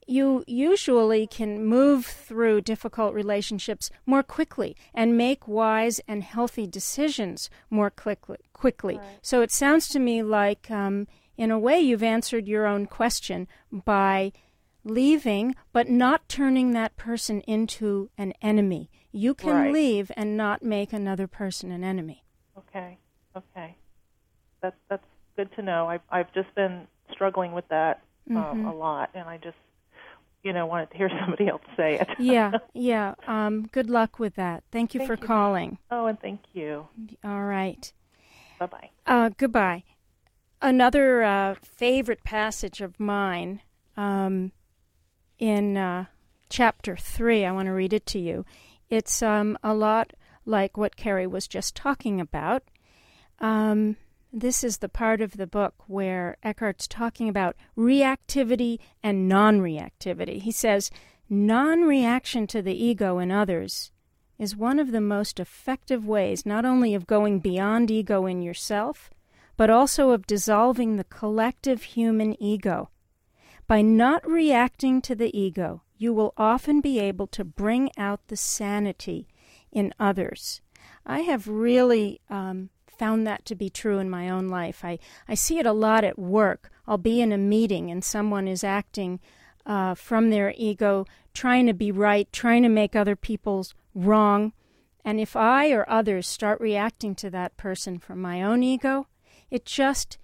you 0.07 0.43
usually 0.45 1.25
can 1.25 1.65
move 1.65 2.05
through 2.05 2.61
difficult 2.61 3.13
relationships 3.13 3.89
more 4.05 4.21
quickly 4.21 4.75
and 4.93 5.17
make 5.17 5.47
wise 5.47 5.99
and 6.07 6.23
healthy 6.23 6.67
decisions 6.67 7.49
more 7.69 7.89
quickly. 7.89 8.37
quickly. 8.53 8.97
Right. 8.97 9.19
So 9.21 9.41
it 9.41 9.51
sounds 9.51 9.87
to 9.89 9.99
me 9.99 10.21
like, 10.21 10.69
um, 10.69 11.07
in 11.37 11.51
a 11.51 11.59
way, 11.59 11.79
you've 11.79 12.03
answered 12.03 12.47
your 12.47 12.65
own 12.67 12.85
question 12.85 13.47
by 13.71 14.31
leaving, 14.83 15.55
but 15.73 15.89
not 15.89 16.29
turning 16.29 16.71
that 16.71 16.95
person 16.95 17.41
into 17.41 18.09
an 18.17 18.33
enemy. 18.41 18.91
You 19.11 19.33
can 19.33 19.55
Right. 19.55 19.73
leave 19.73 20.11
and 20.15 20.37
not 20.37 20.61
make 20.61 20.93
another 20.93 21.27
person 21.27 21.71
an 21.71 21.83
enemy. 21.83 22.23
Okay. 22.57 22.99
Okay. 23.35 23.77
That's 24.65 24.75
that's 24.89 25.05
good 25.37 25.49
to 25.57 25.61
know. 25.61 25.87
I've 25.87 26.01
I've 26.09 26.33
just 26.33 26.53
been 26.55 26.87
struggling 27.11 27.51
with 27.51 27.67
that 27.69 28.01
um, 28.31 28.35
Mhm. 28.35 28.67
a 28.71 28.73
lot, 28.75 29.11
and 29.13 29.29
I 29.29 29.37
just 29.37 29.57
you 30.43 30.53
know 30.53 30.65
wanted 30.65 30.89
to 30.91 30.97
hear 30.97 31.09
somebody 31.21 31.47
else 31.47 31.61
say 31.77 31.99
it. 31.99 32.07
Yeah, 32.19 32.53
yeah. 32.73 33.13
Um, 33.27 33.67
good 33.71 33.89
luck 33.89 34.17
with 34.17 34.35
that. 34.35 34.63
Thank 34.71 34.93
you 34.95 34.99
Thank 35.01 35.07
for 35.09 35.15
you. 35.21 35.27
calling. 35.27 35.77
oh, 35.91 36.07
and 36.07 36.19
thank 36.19 36.39
you. 36.53 36.87
All 37.23 37.43
right. 37.43 37.91
Bye 38.59 38.65
bye. 38.65 38.89
Uh, 39.05 39.29
goodbye. 39.37 39.83
Another 40.61 41.21
uh, 41.21 41.55
favorite 41.61 42.23
passage 42.23 42.81
of 42.81 42.99
mine 42.99 43.61
um, 43.97 44.51
in 45.37 45.77
uh, 45.77 46.05
chapter 46.49 46.95
three. 46.95 47.45
I 47.45 47.51
want 47.51 47.67
to 47.67 47.71
read 47.73 47.93
it 47.93 48.05
to 48.07 48.19
you. 48.19 48.45
It's 48.89 49.21
um, 49.21 49.57
a 49.63 49.73
lot 49.75 50.13
like 50.45 50.75
what 50.77 50.95
Carrie 50.95 51.27
was 51.27 51.47
just 51.47 51.75
talking 51.75 52.19
about. 52.21 52.63
Um, 53.39 53.97
this 54.31 54.63
is 54.63 54.77
the 54.77 54.89
part 54.89 55.21
of 55.21 55.37
the 55.37 55.47
book 55.47 55.75
where 55.87 56.37
Eckhart's 56.43 56.87
talking 56.87 57.29
about 57.29 57.55
reactivity 57.77 58.79
and 59.01 59.27
non 59.27 59.61
reactivity. 59.61 60.41
He 60.41 60.51
says, 60.51 60.91
non 61.29 61.81
reaction 61.81 62.47
to 62.47 62.61
the 62.61 62.75
ego 62.75 63.19
in 63.19 63.31
others 63.31 63.91
is 64.37 64.55
one 64.55 64.79
of 64.79 64.91
the 64.91 65.01
most 65.01 65.39
effective 65.39 66.05
ways 66.05 66.45
not 66.45 66.65
only 66.65 66.93
of 66.93 67.07
going 67.07 67.39
beyond 67.39 67.89
ego 67.89 68.25
in 68.25 68.41
yourself, 68.41 69.09
but 69.57 69.69
also 69.69 70.09
of 70.09 70.27
dissolving 70.27 70.95
the 70.95 71.05
collective 71.05 71.83
human 71.83 72.41
ego. 72.41 72.89
By 73.67 73.81
not 73.81 74.27
reacting 74.27 75.01
to 75.03 75.15
the 75.15 75.35
ego, 75.37 75.83
you 75.97 76.13
will 76.13 76.33
often 76.37 76.81
be 76.81 76.99
able 76.99 77.27
to 77.27 77.45
bring 77.45 77.89
out 77.97 78.27
the 78.27 78.35
sanity 78.35 79.27
in 79.71 79.93
others. 79.99 80.61
I 81.05 81.21
have 81.21 81.47
really 81.47 82.19
um, 82.29 82.69
found 82.97 83.25
that 83.27 83.45
to 83.45 83.55
be 83.55 83.69
true 83.69 83.99
in 83.99 84.09
my 84.09 84.29
own 84.29 84.47
life. 84.47 84.83
I, 84.83 84.99
I 85.27 85.35
see 85.35 85.59
it 85.59 85.65
a 85.65 85.73
lot 85.73 86.03
at 86.03 86.19
work. 86.19 86.71
I'll 86.87 86.97
be 86.97 87.21
in 87.21 87.31
a 87.31 87.37
meeting 87.37 87.91
and 87.91 88.03
someone 88.03 88.47
is 88.47 88.63
acting 88.63 89.19
uh, 89.65 89.95
from 89.95 90.29
their 90.29 90.53
ego, 90.57 91.05
trying 91.33 91.65
to 91.67 91.73
be 91.73 91.91
right, 91.91 92.31
trying 92.31 92.63
to 92.63 92.69
make 92.69 92.95
other 92.95 93.15
people's 93.15 93.73
wrong. 93.93 94.53
And 95.03 95.19
if 95.19 95.35
I 95.35 95.71
or 95.71 95.89
others 95.89 96.27
start 96.27 96.59
reacting 96.59 97.15
to 97.15 97.29
that 97.31 97.57
person 97.57 97.99
from 97.99 98.21
my 98.21 98.41
own 98.41 98.63
ego, 98.63 99.07
it 99.49 99.65
just 99.65 100.17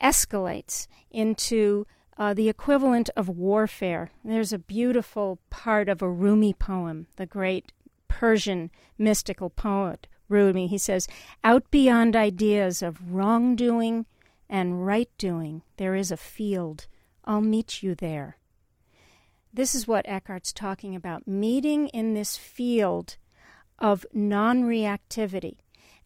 escalates 0.00 0.86
into 1.10 1.86
uh, 2.16 2.34
the 2.34 2.48
equivalent 2.48 3.10
of 3.16 3.28
warfare. 3.28 4.10
There's 4.24 4.52
a 4.52 4.58
beautiful 4.58 5.38
part 5.50 5.88
of 5.88 6.02
a 6.02 6.10
Rumi 6.10 6.52
poem, 6.52 7.06
the 7.16 7.26
great 7.26 7.72
Persian 8.08 8.70
mystical 8.96 9.50
poet 9.50 10.08
Rumi. 10.28 10.66
He 10.66 10.78
says, 10.78 11.08
Out 11.42 11.70
beyond 11.70 12.16
ideas 12.16 12.82
of 12.82 13.12
wrongdoing 13.12 14.06
and 14.48 14.86
right 14.86 15.10
doing, 15.18 15.62
there 15.76 15.94
is 15.94 16.10
a 16.10 16.16
field. 16.16 16.86
I'll 17.24 17.40
meet 17.40 17.82
you 17.82 17.94
there. 17.94 18.38
This 19.52 19.74
is 19.74 19.88
what 19.88 20.06
Eckhart's 20.08 20.52
talking 20.52 20.94
about 20.94 21.26
meeting 21.26 21.88
in 21.88 22.14
this 22.14 22.36
field 22.36 23.16
of 23.78 24.06
non 24.12 24.64
reactivity. 24.64 25.56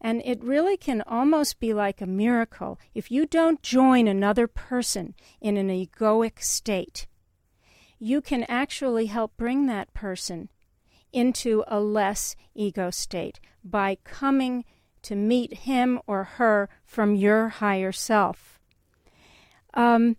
And 0.01 0.21
it 0.25 0.43
really 0.43 0.75
can 0.75 1.01
almost 1.03 1.59
be 1.59 1.73
like 1.73 2.01
a 2.01 2.05
miracle 2.05 2.77
if 2.93 3.09
you 3.09 3.25
don't 3.25 3.61
join 3.61 4.07
another 4.07 4.47
person 4.47 5.15
in 5.39 5.55
an 5.55 5.69
egoic 5.69 6.41
state. 6.41 7.07
You 7.99 8.19
can 8.19 8.43
actually 8.49 9.05
help 9.05 9.37
bring 9.37 9.65
that 9.67 9.93
person 9.93 10.49
into 11.13 11.63
a 11.67 11.79
less 11.79 12.35
ego 12.53 12.89
state 12.89 13.39
by 13.63 13.97
coming 14.03 14.65
to 15.03 15.15
meet 15.15 15.59
him 15.59 16.01
or 16.07 16.23
her 16.23 16.67
from 16.83 17.13
your 17.15 17.49
higher 17.49 17.91
self. 17.91 18.59
Um, 19.73 20.15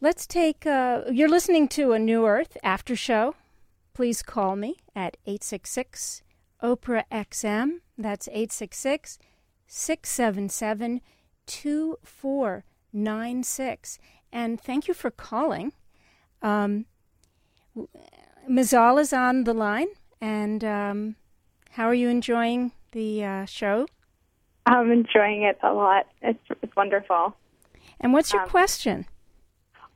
let's 0.00 0.26
take, 0.26 0.66
uh, 0.66 1.02
you're 1.10 1.28
listening 1.28 1.68
to 1.68 1.92
a 1.92 1.98
New 1.98 2.26
Earth 2.26 2.56
after 2.62 2.96
show. 2.96 3.34
Please 3.94 4.22
call 4.22 4.56
me 4.56 4.76
at 4.94 5.16
866 5.26 6.22
Oprah 6.62 7.04
XM. 7.10 7.80
That's 7.98 8.28
866 8.28 9.18
677 9.66 11.00
2496. 11.46 13.98
And 14.32 14.60
thank 14.60 14.88
you 14.88 14.94
for 14.94 15.10
calling. 15.10 15.72
Um, 16.42 16.84
Mazal 18.48 19.00
is 19.00 19.12
on 19.12 19.44
the 19.44 19.54
line. 19.54 19.88
And 20.20 20.64
um, 20.64 21.16
how 21.70 21.84
are 21.86 21.94
you 21.94 22.08
enjoying 22.08 22.72
the 22.92 23.24
uh, 23.24 23.44
show? 23.44 23.86
I'm 24.64 24.90
enjoying 24.90 25.42
it 25.42 25.58
a 25.62 25.72
lot. 25.72 26.06
It's, 26.22 26.38
it's 26.62 26.74
wonderful. 26.74 27.36
And 28.00 28.12
what's 28.12 28.32
your 28.32 28.42
Um, 28.42 28.48
question? 28.48 29.06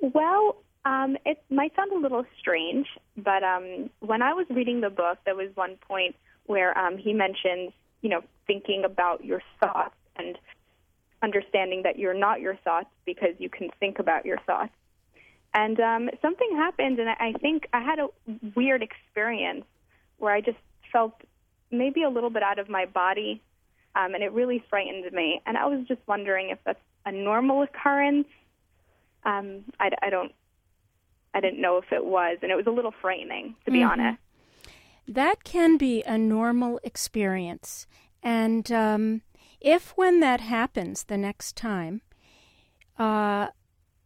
Well, 0.00 0.56
um, 0.84 1.16
it 1.26 1.42
might 1.50 1.74
sound 1.76 1.92
a 1.92 1.98
little 1.98 2.24
strange, 2.38 2.86
but 3.16 3.42
um, 3.42 3.90
when 4.00 4.22
I 4.22 4.32
was 4.32 4.46
reading 4.48 4.80
the 4.80 4.90
book, 4.90 5.18
there 5.24 5.34
was 5.34 5.48
one 5.54 5.76
point 5.88 6.14
where 6.46 6.76
um, 6.78 6.96
he 6.96 7.12
mentions, 7.12 7.72
you 8.02 8.08
know, 8.08 8.22
thinking 8.46 8.84
about 8.84 9.24
your 9.24 9.42
thoughts 9.58 9.94
and 10.16 10.38
understanding 11.22 11.82
that 11.82 11.98
you're 11.98 12.14
not 12.14 12.40
your 12.40 12.56
thoughts 12.56 12.88
because 13.04 13.34
you 13.38 13.50
can 13.50 13.70
think 13.78 13.98
about 13.98 14.24
your 14.24 14.38
thoughts. 14.46 14.72
And 15.52 15.80
um, 15.80 16.10
something 16.22 16.48
happened, 16.52 16.98
and 17.00 17.08
I 17.08 17.32
think 17.40 17.66
I 17.72 17.80
had 17.80 17.98
a 17.98 18.08
weird 18.54 18.82
experience 18.82 19.64
where 20.18 20.32
I 20.32 20.40
just 20.40 20.58
felt 20.92 21.14
maybe 21.72 22.02
a 22.02 22.08
little 22.08 22.30
bit 22.30 22.42
out 22.42 22.58
of 22.58 22.68
my 22.68 22.86
body, 22.86 23.42
um, 23.96 24.14
and 24.14 24.22
it 24.22 24.32
really 24.32 24.62
frightened 24.70 25.10
me. 25.12 25.42
And 25.46 25.56
I 25.56 25.66
was 25.66 25.86
just 25.88 26.00
wondering 26.06 26.50
if 26.50 26.58
that's 26.64 26.78
a 27.04 27.10
normal 27.10 27.62
occurrence. 27.62 28.28
Um, 29.24 29.64
I, 29.80 29.90
I 30.02 30.10
don't, 30.10 30.32
I 31.34 31.40
didn't 31.40 31.60
know 31.60 31.78
if 31.78 31.90
it 31.90 32.04
was, 32.04 32.38
and 32.42 32.52
it 32.52 32.56
was 32.56 32.66
a 32.66 32.70
little 32.70 32.94
frightening, 33.00 33.56
to 33.64 33.72
be 33.72 33.78
Mhm. 33.78 33.90
honest. 33.90 34.18
That 35.08 35.42
can 35.42 35.76
be 35.76 36.02
a 36.04 36.16
normal 36.16 36.78
experience. 36.84 37.88
And 38.22 38.70
um, 38.70 39.22
if 39.60 39.96
when 39.96 40.20
that 40.20 40.40
happens 40.40 41.04
the 41.04 41.18
next 41.18 41.56
time, 41.56 42.02
uh, 42.98 43.48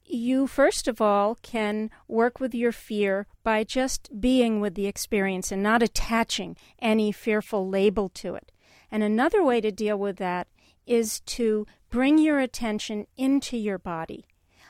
you 0.06 0.46
first 0.46 0.88
of 0.88 1.00
all 1.00 1.36
can 1.36 1.90
work 2.08 2.40
with 2.40 2.54
your 2.54 2.72
fear 2.72 3.26
by 3.42 3.64
just 3.64 4.20
being 4.20 4.60
with 4.60 4.74
the 4.74 4.86
experience 4.86 5.50
and 5.50 5.62
not 5.62 5.82
attaching 5.82 6.56
any 6.78 7.12
fearful 7.12 7.68
label 7.68 8.08
to 8.08 8.34
it. 8.34 8.52
And 8.90 9.02
another 9.02 9.42
way 9.42 9.60
to 9.60 9.72
deal 9.72 9.98
with 9.98 10.16
that 10.18 10.48
is 10.86 11.20
to 11.20 11.66
bring 11.90 12.18
your 12.18 12.38
attention 12.38 13.06
into 13.16 13.56
your 13.56 13.78
body. 13.78 14.26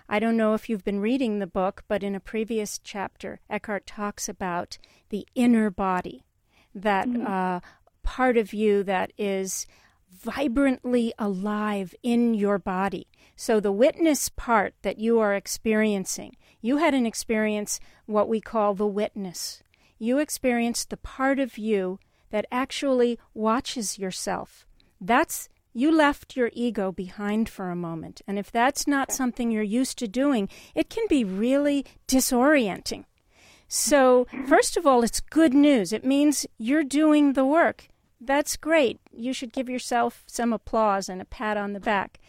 I 0.08 0.18
don't 0.18 0.36
know 0.36 0.54
if 0.54 0.68
you've 0.68 0.84
been 0.84 1.00
reading 1.00 1.38
the 1.38 1.46
book, 1.46 1.84
but 1.88 2.02
in 2.02 2.14
a 2.14 2.20
previous 2.20 2.78
chapter, 2.78 3.40
Eckhart 3.48 3.86
talks 3.86 4.28
about 4.28 4.78
the 5.08 5.26
inner 5.34 5.70
body, 5.70 6.24
that 6.74 7.08
uh, 7.08 7.60
part 8.02 8.36
of 8.36 8.52
you 8.52 8.82
that 8.84 9.12
is 9.16 9.66
vibrantly 10.24 11.12
alive 11.18 11.94
in 12.02 12.34
your 12.34 12.58
body. 12.58 13.06
So, 13.36 13.60
the 13.60 13.72
witness 13.72 14.28
part 14.28 14.74
that 14.82 14.98
you 14.98 15.18
are 15.20 15.34
experiencing, 15.34 16.36
you 16.60 16.78
had 16.78 16.94
an 16.94 17.06
experience, 17.06 17.78
what 18.06 18.28
we 18.28 18.40
call 18.40 18.74
the 18.74 18.86
witness. 18.86 19.62
You 19.98 20.18
experienced 20.18 20.90
the 20.90 20.96
part 20.96 21.38
of 21.38 21.58
you 21.58 21.98
that 22.30 22.46
actually 22.50 23.18
watches 23.34 23.98
yourself. 23.98 24.66
That's 25.00 25.48
you 25.72 25.90
left 25.90 26.36
your 26.36 26.50
ego 26.52 26.92
behind 26.92 27.48
for 27.48 27.70
a 27.70 27.76
moment. 27.76 28.22
And 28.26 28.38
if 28.38 28.50
that's 28.50 28.86
not 28.86 29.12
something 29.12 29.50
you're 29.50 29.62
used 29.62 29.98
to 29.98 30.08
doing, 30.08 30.48
it 30.74 30.88
can 30.88 31.04
be 31.08 31.24
really 31.24 31.84
disorienting. 32.06 33.04
So, 33.66 34.26
mm-hmm. 34.26 34.46
first 34.46 34.76
of 34.76 34.86
all, 34.86 35.02
it's 35.02 35.20
good 35.20 35.52
news. 35.52 35.92
It 35.92 36.04
means 36.04 36.46
you're 36.58 36.84
doing 36.84 37.32
the 37.32 37.44
work. 37.44 37.88
That's 38.26 38.56
great. 38.56 39.00
You 39.12 39.32
should 39.32 39.52
give 39.52 39.68
yourself 39.68 40.22
some 40.26 40.52
applause 40.52 41.08
and 41.08 41.20
a 41.20 41.26
pat 41.26 41.56
on 41.56 41.72
the 41.72 41.80
back. 41.80 42.20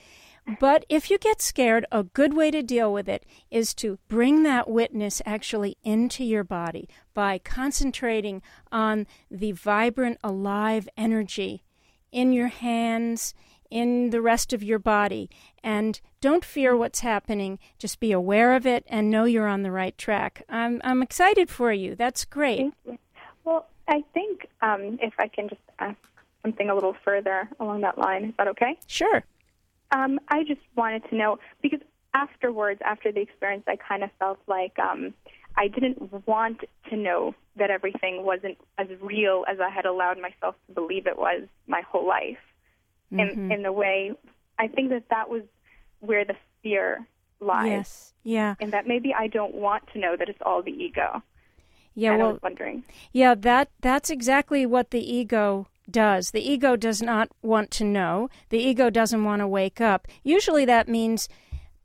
But 0.60 0.86
if 0.90 1.10
you 1.10 1.18
get 1.18 1.42
scared, 1.42 1.88
a 1.92 2.04
good 2.04 2.36
way 2.36 2.52
to 2.52 2.62
deal 2.62 2.94
with 2.94 3.10
it 3.10 3.26
is 3.50 3.74
to 3.76 3.98
bring 4.08 4.44
that 4.44 4.70
witness 4.70 5.22
actually 5.26 5.78
into 5.84 6.24
your 6.24 6.44
body 6.44 6.88
by 7.16 7.40
concentrating 7.40 8.44
on 8.72 9.08
the 9.32 9.54
vibrant, 9.54 10.20
alive 10.24 10.88
energy 10.96 11.64
in 12.12 12.32
your 12.32 12.48
hands, 12.48 13.34
in 13.72 14.12
the 14.12 14.22
rest 14.22 14.54
of 14.54 14.62
your 14.62 14.78
body. 14.78 15.32
And 15.64 16.00
don't 16.22 16.46
fear 16.46 16.78
what's 16.78 17.00
happening. 17.00 17.58
Just 17.80 18.00
be 18.00 18.12
aware 18.12 18.54
of 18.54 18.68
it 18.68 18.86
and 18.88 19.10
know 19.10 19.24
you're 19.24 19.48
on 19.48 19.64
the 19.64 19.72
right 19.72 19.98
track. 19.98 20.44
I'm, 20.48 20.80
I'm 20.84 21.02
excited 21.02 21.50
for 21.50 21.74
you. 21.74 21.96
That's 21.96 22.24
great. 22.24 22.72
Well, 23.46 23.68
I 23.88 24.04
think 24.14 24.48
um, 24.62 25.00
if 25.02 25.14
I 25.20 25.28
can 25.28 25.48
just 25.48 25.62
ask 25.80 25.98
something 26.42 26.70
a 26.70 26.76
little 26.76 26.96
further 27.06 27.50
along 27.60 27.82
that 27.82 27.98
line, 27.98 28.26
is 28.26 28.34
that 28.38 28.48
okay? 28.50 28.78
Sure. 28.88 29.24
Um, 29.92 30.20
I 30.28 30.44
just 30.44 30.62
wanted 30.76 31.08
to 31.10 31.16
know 31.16 31.40
because 31.62 31.80
afterwards, 32.14 32.82
after 32.84 33.12
the 33.12 33.22
experience, 33.22 33.64
I 33.68 33.76
kind 33.76 34.04
of 34.04 34.10
felt 34.20 34.40
like 34.48 34.78
um, 34.80 35.14
I 35.56 35.68
didn't 35.68 36.28
want 36.28 36.62
to 36.90 36.98
know 36.98 37.36
that 37.56 37.70
everything 37.70 38.24
wasn't 38.26 38.58
as 38.78 38.88
real 39.00 39.46
as 39.48 39.60
I 39.60 39.70
had 39.70 39.86
allowed 39.86 40.20
myself 40.20 40.56
to 40.68 40.74
believe 40.74 41.08
it 41.08 41.18
was 41.18 41.44
my 41.68 41.82
whole 41.82 42.08
life. 42.08 42.38
Mm-hmm. 43.14 43.20
In 43.46 43.52
in 43.52 43.62
the 43.64 43.72
way, 43.72 44.14
I 44.58 44.68
think 44.68 44.90
that 44.90 45.04
that 45.10 45.30
was 45.30 45.44
where 46.00 46.26
the 46.26 46.36
fear 46.64 47.06
lies, 47.40 47.68
Yes. 47.68 48.14
Yeah. 48.24 48.56
and 48.60 48.74
that 48.74 48.88
maybe 48.88 49.14
I 49.14 49.28
don't 49.28 49.54
want 49.54 49.84
to 49.94 50.00
know 50.00 50.16
that 50.18 50.28
it's 50.30 50.42
all 50.42 50.62
the 50.64 50.72
ego. 50.72 51.22
Yeah. 51.96 52.14
and 52.14 52.22
I 52.22 52.26
Well, 52.26 52.34
was 52.34 52.42
wondering. 52.42 52.84
Yeah, 53.12 53.36
that 53.36 53.70
that's 53.82 54.10
exactly 54.10 54.66
what 54.66 54.92
the 54.92 55.00
ego 55.00 55.68
does. 55.90 56.32
The 56.32 56.48
ego 56.48 56.76
does 56.76 57.02
not 57.02 57.30
want 57.42 57.72
to 57.72 57.84
know. 57.84 58.30
The 58.50 58.60
ego 58.60 58.90
doesn't 58.90 59.24
want 59.24 59.40
to 59.42 59.48
wake 59.48 59.80
up. 59.82 60.08
Usually 60.24 60.66
that 60.66 60.88
means 60.88 61.30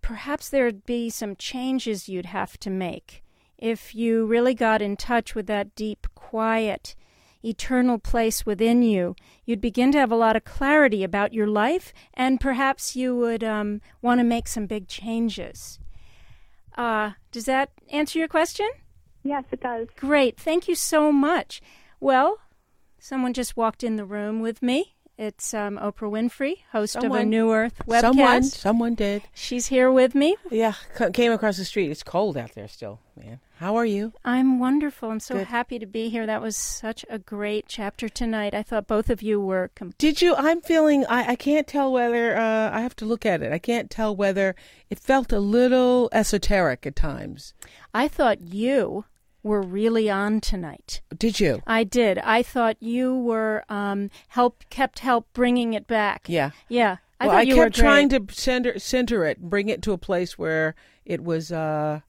perhaps 0.02 0.48
there'd 0.48 0.84
be 0.86 1.10
some 1.10 1.36
changes 1.36 2.08
you'd 2.08 2.26
have 2.26 2.58
to 2.58 2.70
make 2.70 3.22
if 3.58 3.94
you 3.94 4.24
really 4.24 4.54
got 4.54 4.80
in 4.80 4.96
touch 4.96 5.34
with 5.34 5.46
that 5.46 5.74
deep 5.74 6.06
quiet 6.14 6.96
eternal 7.44 7.98
place 7.98 8.44
within 8.44 8.82
you 8.82 9.14
you'd 9.44 9.60
begin 9.60 9.92
to 9.92 9.98
have 9.98 10.10
a 10.10 10.16
lot 10.16 10.36
of 10.36 10.44
clarity 10.44 11.02
about 11.04 11.32
your 11.32 11.46
life 11.46 11.92
and 12.14 12.40
perhaps 12.40 12.96
you 12.96 13.16
would 13.16 13.42
um, 13.44 13.80
want 14.02 14.18
to 14.18 14.24
make 14.24 14.46
some 14.48 14.66
big 14.66 14.88
changes 14.88 15.78
uh, 16.76 17.10
does 17.32 17.44
that 17.44 17.70
answer 17.90 18.18
your 18.18 18.28
question 18.28 18.68
Yes, 19.22 19.44
it 19.52 19.60
does. 19.60 19.88
Great. 19.96 20.36
Thank 20.38 20.68
you 20.68 20.74
so 20.74 21.12
much. 21.12 21.60
Well, 22.00 22.38
someone 22.98 23.32
just 23.34 23.56
walked 23.56 23.84
in 23.84 23.96
the 23.96 24.04
room 24.04 24.40
with 24.40 24.62
me. 24.62 24.94
It's 25.18 25.52
um, 25.52 25.76
Oprah 25.76 26.10
Winfrey, 26.10 26.60
host 26.72 26.96
of 26.96 27.12
a 27.12 27.26
New 27.26 27.52
Earth 27.52 27.82
webcast. 27.86 28.00
Someone, 28.00 28.42
someone 28.44 28.94
did. 28.94 29.22
She's 29.34 29.66
here 29.66 29.92
with 29.92 30.14
me. 30.14 30.34
Yeah, 30.50 30.72
c- 30.96 31.10
came 31.10 31.30
across 31.30 31.58
the 31.58 31.66
street. 31.66 31.90
It's 31.90 32.02
cold 32.02 32.38
out 32.38 32.54
there 32.54 32.68
still, 32.68 33.00
man. 33.22 33.38
How 33.58 33.76
are 33.76 33.84
you? 33.84 34.14
I'm 34.24 34.58
wonderful. 34.58 35.10
I'm 35.10 35.20
so 35.20 35.34
Good. 35.34 35.48
happy 35.48 35.78
to 35.78 35.84
be 35.84 36.08
here. 36.08 36.24
That 36.24 36.40
was 36.40 36.56
such 36.56 37.04
a 37.10 37.18
great 37.18 37.66
chapter 37.68 38.08
tonight. 38.08 38.54
I 38.54 38.62
thought 38.62 38.86
both 38.86 39.10
of 39.10 39.20
you 39.20 39.38
were. 39.38 39.70
Com- 39.74 39.92
Did 39.98 40.22
you? 40.22 40.34
I'm 40.36 40.62
feeling. 40.62 41.04
I, 41.04 41.32
I 41.32 41.36
can't 41.36 41.66
tell 41.66 41.92
whether. 41.92 42.34
Uh, 42.38 42.70
I 42.72 42.80
have 42.80 42.96
to 42.96 43.04
look 43.04 43.26
at 43.26 43.42
it. 43.42 43.52
I 43.52 43.58
can't 43.58 43.90
tell 43.90 44.16
whether 44.16 44.56
it 44.88 44.98
felt 44.98 45.34
a 45.34 45.38
little 45.40 46.08
esoteric 46.12 46.86
at 46.86 46.96
times. 46.96 47.52
I 47.92 48.08
thought 48.08 48.40
you 48.40 49.04
were 49.42 49.62
really 49.62 50.10
on 50.10 50.40
tonight. 50.40 51.00
Did 51.16 51.40
you? 51.40 51.62
I 51.66 51.84
did. 51.84 52.18
I 52.18 52.42
thought 52.42 52.76
you 52.80 53.14
were 53.16 53.64
um, 53.68 54.10
help 54.28 54.64
kept 54.70 55.00
help 55.00 55.26
bringing 55.32 55.74
it 55.74 55.86
back. 55.86 56.26
Yeah. 56.28 56.50
Yeah. 56.68 56.96
I 57.18 57.26
well, 57.26 57.34
thought 57.36 57.40
I 57.40 57.42
you 57.42 57.54
kept 57.56 57.76
were 57.76 57.82
trying 57.82 58.08
to 58.10 58.26
center 58.30 58.78
center 58.78 59.24
it, 59.24 59.40
bring 59.40 59.68
it 59.68 59.82
to 59.82 59.92
a 59.92 59.98
place 59.98 60.38
where 60.38 60.74
it 61.04 61.22
was, 61.22 61.52
uh, 61.52 62.00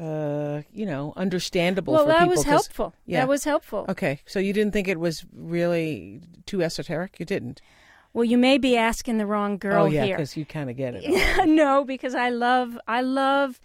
uh, 0.00 0.62
you 0.72 0.86
know, 0.86 1.12
understandable 1.16 1.92
Well, 1.94 2.04
for 2.04 2.08
that 2.08 2.18
people. 2.20 2.30
was 2.30 2.44
helpful. 2.44 2.94
Yeah. 3.04 3.20
That 3.20 3.28
was 3.28 3.44
helpful. 3.44 3.84
Okay, 3.88 4.20
so 4.26 4.38
you 4.38 4.52
didn't 4.52 4.72
think 4.72 4.88
it 4.88 5.00
was 5.00 5.24
really 5.34 6.22
too 6.46 6.62
esoteric? 6.62 7.18
You 7.18 7.26
didn't. 7.26 7.60
Well, 8.12 8.24
you 8.24 8.38
may 8.38 8.58
be 8.58 8.76
asking 8.76 9.18
the 9.18 9.26
wrong 9.26 9.58
girl 9.58 9.84
oh 9.84 9.86
yeah, 9.86 10.06
because 10.06 10.36
you 10.36 10.44
kind 10.44 10.70
of 10.70 10.76
get 10.76 10.94
it. 10.96 11.46
no, 11.48 11.84
because 11.84 12.14
I 12.14 12.30
love, 12.30 12.78
I 12.88 13.00
love, 13.02 13.60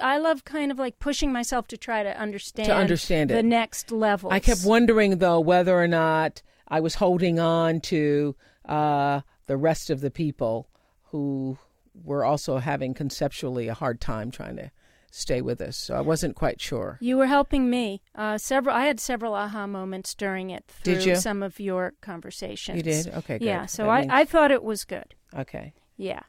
I 0.00 0.18
love 0.18 0.44
kind 0.44 0.70
of 0.70 0.78
like 0.78 0.98
pushing 0.98 1.32
myself 1.32 1.66
to 1.68 1.76
try 1.76 2.02
to 2.02 2.18
understand 2.18 2.66
To 2.66 2.74
understand 2.74 3.30
it. 3.30 3.34
the 3.34 3.42
next 3.42 3.90
level. 3.90 4.30
I 4.30 4.38
kept 4.40 4.64
wondering 4.64 5.18
though 5.18 5.40
whether 5.40 5.76
or 5.76 5.88
not 5.88 6.42
I 6.68 6.80
was 6.80 6.96
holding 6.96 7.40
on 7.40 7.80
to 7.82 8.36
uh, 8.66 9.22
the 9.46 9.56
rest 9.56 9.90
of 9.90 10.00
the 10.00 10.10
people 10.10 10.68
who 11.04 11.58
were 12.04 12.24
also 12.24 12.58
having 12.58 12.94
conceptually 12.94 13.66
a 13.68 13.74
hard 13.74 14.00
time 14.00 14.30
trying 14.30 14.56
to 14.56 14.70
stay 15.10 15.40
with 15.40 15.60
us. 15.60 15.76
So 15.76 15.94
I 15.94 16.00
wasn't 16.00 16.36
quite 16.36 16.60
sure. 16.60 16.98
You 17.00 17.16
were 17.16 17.26
helping 17.26 17.68
me. 17.68 18.02
Uh, 18.14 18.38
several. 18.38 18.74
I 18.74 18.86
had 18.86 19.00
several 19.00 19.34
aha 19.34 19.66
moments 19.66 20.14
during 20.14 20.50
it. 20.50 20.64
Through 20.68 20.94
Did 20.94 21.04
you? 21.04 21.16
Some 21.16 21.42
of 21.42 21.60
your 21.60 21.94
conversations. 22.00 22.76
You 22.76 22.82
did? 22.82 23.08
Okay, 23.08 23.38
good. 23.38 23.44
Yeah. 23.44 23.66
So 23.66 23.84
That 23.84 23.90
I, 23.90 24.00
means- 24.00 24.12
I 24.12 24.24
thought 24.24 24.50
it 24.50 24.62
was 24.62 24.84
good. 24.84 25.14
Okay. 25.36 25.74
Yeah. 25.96 26.22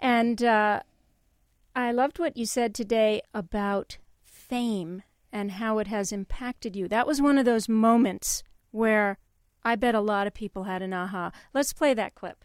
And 0.00 0.42
uh, 0.42 0.80
I 1.76 1.92
loved 1.92 2.18
what 2.18 2.36
you 2.36 2.44
said 2.46 2.74
today 2.74 3.22
about 3.32 3.98
fame 4.24 5.02
and 5.32 5.52
how 5.52 5.78
it 5.78 5.86
has 5.86 6.12
impacted 6.12 6.76
you. 6.76 6.88
That 6.88 7.06
was 7.06 7.22
one 7.22 7.38
of 7.38 7.44
those 7.44 7.68
moments 7.68 8.42
where 8.70 9.18
I 9.64 9.76
bet 9.76 9.94
a 9.94 10.00
lot 10.00 10.26
of 10.26 10.34
people 10.34 10.64
had 10.64 10.82
an 10.82 10.92
aha. 10.92 11.30
Let's 11.54 11.72
play 11.72 11.94
that 11.94 12.14
clip. 12.14 12.44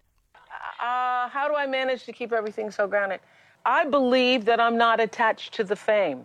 Uh, 0.80 1.28
how 1.30 1.48
do 1.50 1.56
I 1.56 1.65
manage 1.65 2.04
to 2.06 2.13
keep 2.13 2.32
everything 2.32 2.70
so 2.72 2.88
grounded? 2.88 3.20
I 3.67 3.84
believe 3.84 4.45
that 4.45 4.62
I'm 4.62 4.77
not 4.77 5.01
attached 5.01 5.53
to 5.56 5.63
the 5.65 5.75
fame. 5.75 6.23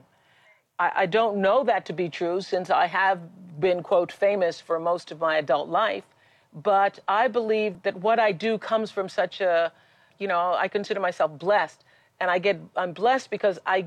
I, 0.79 0.93
I 0.95 1.07
don't 1.07 1.39
know 1.39 1.65
that 1.65 1.85
to 1.87 1.93
be 1.93 2.09
true 2.09 2.41
since 2.41 2.71
I 2.71 2.87
have 2.87 3.19
been, 3.59 3.83
quote, 3.83 4.13
famous 4.13 4.61
for 4.61 4.79
most 4.79 5.11
of 5.11 5.19
my 5.19 5.39
adult 5.39 5.69
life. 5.69 6.05
But 6.55 7.01
I 7.09 7.27
believe 7.27 7.83
that 7.83 7.97
what 7.97 8.21
I 8.21 8.31
do 8.31 8.59
comes 8.59 8.93
from 8.93 9.09
such 9.09 9.41
a, 9.41 9.73
you 10.21 10.29
know, 10.29 10.55
I 10.57 10.69
consider 10.69 11.01
myself 11.01 11.37
blessed. 11.37 11.83
And 12.21 12.31
I 12.31 12.39
get, 12.39 12.61
I'm 12.77 12.93
blessed 12.93 13.29
because 13.29 13.59
I 13.67 13.87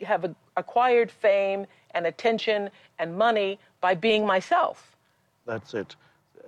have 0.00 0.24
a, 0.24 0.34
acquired 0.56 1.10
fame 1.10 1.66
and 1.90 2.06
attention 2.06 2.70
and 2.98 3.18
money 3.18 3.58
by 3.82 3.94
being 3.94 4.24
myself. 4.24 4.96
That's 5.44 5.74
it. 5.74 5.96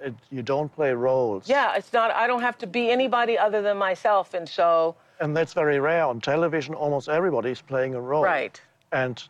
it. 0.01 0.15
You 0.31 0.41
don't 0.41 0.75
play 0.75 0.95
roles. 0.95 1.47
Yeah, 1.47 1.77
it's 1.77 1.93
not, 1.93 2.11
I 2.11 2.27
don't 2.27 2.41
have 2.41 2.57
to 2.59 2.67
be 2.67 2.91
anybody 2.91 3.37
other 3.37 3.61
than 3.61 3.77
myself. 3.77 4.33
And 4.33 4.49
so, 4.49 4.97
And 5.21 5.37
that's 5.37 5.53
very 5.53 5.81
rare. 5.81 6.05
On 6.05 6.21
television, 6.21 6.75
almost 6.75 7.09
everybody 7.09 7.51
is 7.51 7.61
playing 7.61 7.95
a 7.95 8.01
role. 8.01 8.23
Right. 8.23 8.61
And 8.93 9.23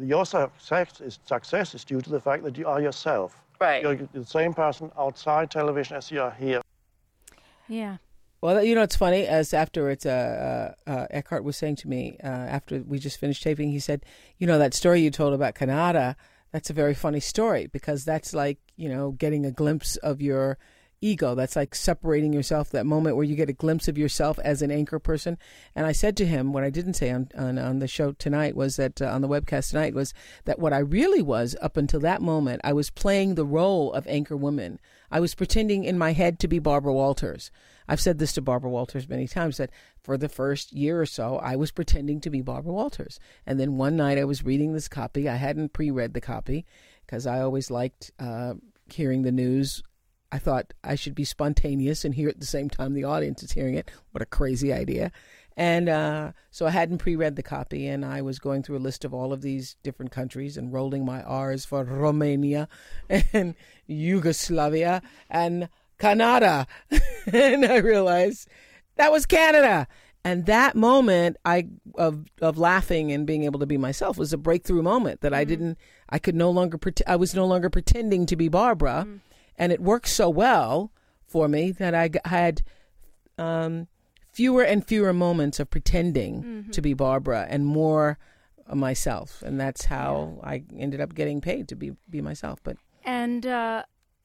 your 0.00 0.24
success 0.24 1.00
is, 1.00 1.18
success 1.24 1.74
is 1.74 1.84
due 1.84 2.00
to 2.00 2.10
the 2.10 2.20
fact 2.20 2.44
that 2.44 2.56
you 2.56 2.66
are 2.66 2.80
yourself. 2.80 3.42
Right. 3.60 3.82
You're 3.82 3.96
the 4.12 4.24
same 4.24 4.54
person 4.54 4.90
outside 4.98 5.50
television 5.50 5.96
as 5.96 6.10
you 6.10 6.22
are 6.22 6.32
here. 6.32 6.62
Yeah. 7.68 7.98
Well, 8.40 8.64
you 8.64 8.74
know, 8.74 8.82
it's 8.82 8.96
funny. 8.96 9.24
As 9.24 9.54
afterwards, 9.54 10.04
uh, 10.04 10.74
uh, 10.86 10.90
uh, 10.90 11.06
Eckhart 11.10 11.44
was 11.44 11.56
saying 11.56 11.76
to 11.76 11.88
me 11.88 12.18
uh, 12.24 12.26
after 12.26 12.82
we 12.82 12.98
just 12.98 13.20
finished 13.20 13.44
taping, 13.44 13.70
he 13.70 13.78
said, 13.78 14.04
"You 14.38 14.48
know 14.48 14.58
that 14.58 14.74
story 14.74 15.00
you 15.00 15.12
told 15.12 15.32
about 15.32 15.54
Canada. 15.54 16.16
That's 16.50 16.68
a 16.68 16.72
very 16.72 16.92
funny 16.92 17.20
story 17.20 17.68
because 17.68 18.04
that's 18.04 18.34
like 18.34 18.58
you 18.74 18.88
know 18.88 19.12
getting 19.12 19.46
a 19.46 19.52
glimpse 19.52 19.96
of 19.98 20.20
your 20.20 20.58
ego. 21.02 21.34
That's 21.34 21.56
like 21.56 21.74
separating 21.74 22.32
yourself. 22.32 22.70
That 22.70 22.86
moment 22.86 23.16
where 23.16 23.24
you 23.24 23.36
get 23.36 23.50
a 23.50 23.54
glimpse 23.54 23.88
of 23.88 23.98
yourself 23.98 24.38
as 24.38 24.62
an 24.62 24.70
anchor 24.70 24.98
person." 24.98 25.36
And 25.74 25.84
I 25.84 25.92
said 25.92 26.16
to 26.18 26.26
him, 26.26 26.52
what 26.52 26.64
I 26.64 26.70
didn't 26.70 26.94
say 26.94 27.10
on 27.10 27.28
on, 27.36 27.58
on 27.58 27.78
the 27.80 27.88
show 27.88 28.12
tonight 28.12 28.56
was 28.56 28.76
that 28.76 29.02
uh, 29.02 29.06
on 29.06 29.20
the 29.20 29.28
webcast 29.28 29.70
tonight 29.70 29.94
was 29.94 30.14
that 30.44 30.58
what 30.58 30.72
I 30.72 30.78
really 30.78 31.22
was 31.22 31.56
up 31.60 31.76
until 31.76 32.00
that 32.00 32.22
moment, 32.22 32.60
I 32.64 32.72
was 32.72 32.90
playing 32.90 33.34
the 33.34 33.44
role 33.44 33.92
of 33.92 34.06
anchor 34.06 34.36
woman. 34.36 34.80
I 35.10 35.20
was 35.20 35.34
pretending 35.34 35.84
in 35.84 35.98
my 35.98 36.12
head 36.12 36.38
to 36.38 36.48
be 36.48 36.58
Barbara 36.58 36.94
Walters. 36.94 37.50
I've 37.86 38.00
said 38.00 38.18
this 38.18 38.32
to 38.34 38.40
Barbara 38.40 38.70
Walters 38.70 39.08
many 39.08 39.28
times 39.28 39.58
that 39.58 39.70
for 40.00 40.16
the 40.16 40.28
first 40.28 40.72
year 40.72 41.00
or 41.00 41.06
so, 41.06 41.36
I 41.36 41.56
was 41.56 41.70
pretending 41.70 42.20
to 42.22 42.30
be 42.30 42.40
Barbara 42.40 42.72
Walters. 42.72 43.20
And 43.46 43.60
then 43.60 43.76
one 43.76 43.96
night 43.96 44.18
I 44.18 44.24
was 44.24 44.44
reading 44.44 44.72
this 44.72 44.88
copy. 44.88 45.28
I 45.28 45.36
hadn't 45.36 45.72
pre 45.72 45.90
read 45.90 46.14
the 46.14 46.20
copy 46.20 46.64
because 47.04 47.26
I 47.26 47.40
always 47.40 47.70
liked 47.70 48.10
uh, 48.18 48.54
hearing 48.90 49.22
the 49.22 49.32
news. 49.32 49.82
I 50.32 50.38
thought 50.38 50.72
I 50.82 50.94
should 50.94 51.14
be 51.14 51.24
spontaneous 51.24 52.06
and 52.06 52.14
hear 52.14 52.30
at 52.30 52.40
the 52.40 52.46
same 52.46 52.70
time 52.70 52.94
the 52.94 53.04
audience 53.04 53.42
is 53.42 53.52
hearing 53.52 53.74
it. 53.74 53.90
What 54.12 54.22
a 54.22 54.26
crazy 54.26 54.72
idea. 54.72 55.12
And 55.58 55.90
uh, 55.90 56.32
so 56.50 56.66
I 56.66 56.70
hadn't 56.70 56.98
pre 56.98 57.14
read 57.14 57.36
the 57.36 57.42
copy, 57.42 57.86
and 57.86 58.06
I 58.06 58.22
was 58.22 58.38
going 58.38 58.62
through 58.62 58.78
a 58.78 58.80
list 58.80 59.04
of 59.04 59.12
all 59.12 59.34
of 59.34 59.42
these 59.42 59.76
different 59.82 60.10
countries 60.10 60.56
and 60.56 60.72
rolling 60.72 61.04
my 61.04 61.22
R's 61.22 61.66
for 61.66 61.84
Romania 61.84 62.68
and 63.32 63.54
Yugoslavia 63.86 65.02
and 65.28 65.68
Canada. 65.98 66.66
and 67.32 67.66
I 67.66 67.76
realized 67.76 68.48
that 68.96 69.12
was 69.12 69.26
Canada. 69.26 69.86
And 70.24 70.46
that 70.46 70.76
moment 70.76 71.36
I 71.44 71.68
of 71.96 72.24
of 72.40 72.56
laughing 72.56 73.12
and 73.12 73.26
being 73.26 73.44
able 73.44 73.60
to 73.60 73.66
be 73.66 73.76
myself 73.76 74.16
was 74.16 74.32
a 74.32 74.38
breakthrough 74.38 74.82
moment 74.82 75.20
that 75.20 75.34
I 75.34 75.44
didn't 75.44 75.76
I 76.08 76.18
could 76.18 76.36
no 76.36 76.48
longer 76.50 76.78
pret- 76.78 77.02
I 77.08 77.16
was 77.16 77.34
no 77.34 77.44
longer 77.44 77.68
pretending 77.68 78.24
to 78.26 78.36
be 78.36 78.48
Barbara 78.48 79.06
and 79.62 79.70
it 79.70 79.80
worked 79.80 80.08
so 80.08 80.28
well 80.28 80.90
for 81.24 81.46
me 81.46 81.70
that 81.70 81.94
I 81.94 82.10
had 82.24 82.62
um, 83.38 83.86
fewer 84.32 84.64
and 84.64 84.84
fewer 84.84 85.12
moments 85.12 85.60
of 85.60 85.70
pretending 85.70 86.66
to 86.72 86.82
be 86.82 86.94
Barbara 86.94 87.46
and 87.48 87.64
more 87.64 88.18
myself 88.74 89.42
and 89.46 89.60
that's 89.60 89.84
how 89.84 90.40
I 90.42 90.64
ended 90.76 91.00
up 91.00 91.14
getting 91.14 91.40
paid 91.40 91.68
to 91.68 91.76
be 91.76 91.92
be 92.10 92.20
myself 92.20 92.58
but 92.64 92.76
And 93.04 93.46
uh, 93.46 93.84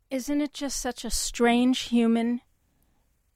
isn't 0.10 0.42
it 0.42 0.54
just 0.54 0.80
such 0.80 1.06
a 1.06 1.12
strange 1.12 1.80
human 1.94 2.42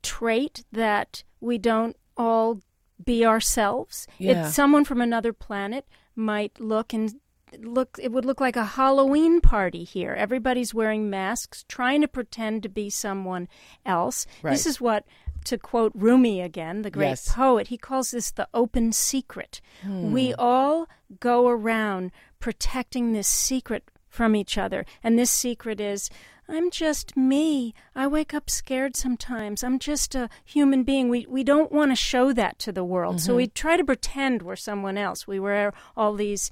trait 0.01 0.63
that 0.71 1.23
we 1.39 1.57
don't 1.57 1.97
all 2.17 2.61
be 3.03 3.25
ourselves? 3.25 4.07
Yeah. 4.17 4.45
It's 4.45 4.55
someone 4.55 4.85
from 4.85 5.01
another 5.01 5.33
planet 5.33 5.85
might 6.15 6.59
look 6.59 6.93
and 6.93 7.15
look 7.59 7.97
it 8.01 8.11
would 8.11 8.25
look 8.25 8.39
like 8.39 8.55
a 8.55 8.65
Halloween 8.65 9.41
party 9.41 9.83
here. 9.83 10.13
Everybody's 10.13 10.73
wearing 10.73 11.09
masks, 11.09 11.65
trying 11.67 12.01
to 12.01 12.07
pretend 12.07 12.63
to 12.63 12.69
be 12.69 12.89
someone 12.89 13.47
else. 13.85 14.25
Right. 14.41 14.51
This 14.51 14.65
is 14.65 14.79
what 14.79 15.05
to 15.45 15.57
quote 15.57 15.91
Rumi 15.95 16.41
again, 16.41 16.83
the 16.83 16.91
great 16.91 17.09
Yes. 17.09 17.33
poet, 17.33 17.67
he 17.67 17.77
calls 17.77 18.11
this 18.11 18.31
the 18.31 18.47
open 18.53 18.91
secret. 18.91 19.59
Hmm. 19.81 20.11
We 20.11 20.33
all 20.35 20.87
go 21.19 21.47
around 21.47 22.11
protecting 22.39 23.11
this 23.11 23.27
secret 23.27 23.89
from 24.07 24.35
each 24.35 24.57
other. 24.57 24.85
And 25.03 25.17
this 25.17 25.31
secret 25.31 25.79
is 25.79 26.09
I'm 26.47 26.69
just 26.69 27.15
me. 27.15 27.73
I 27.95 28.07
wake 28.07 28.33
up 28.33 28.49
scared 28.49 28.97
sometimes. 28.97 29.63
I'm 29.63 29.79
just 29.79 30.15
a 30.15 30.29
human 30.43 30.83
being. 30.83 31.07
We 31.07 31.25
we 31.29 31.43
don't 31.43 31.71
want 31.71 31.91
to 31.91 31.95
show 31.95 32.33
that 32.33 32.59
to 32.59 32.73
the 32.73 32.83
world. 32.83 33.21
So 33.21 33.35
we 33.35 33.45
mm-hmm. 33.45 33.53
try 33.53 33.77
to 33.77 33.85
pretend 33.85 34.41
we're 34.41 34.57
someone 34.57 34.97
else. 34.97 35.25
We 35.25 35.39
wear 35.39 35.73
all 35.95 36.13
these 36.13 36.51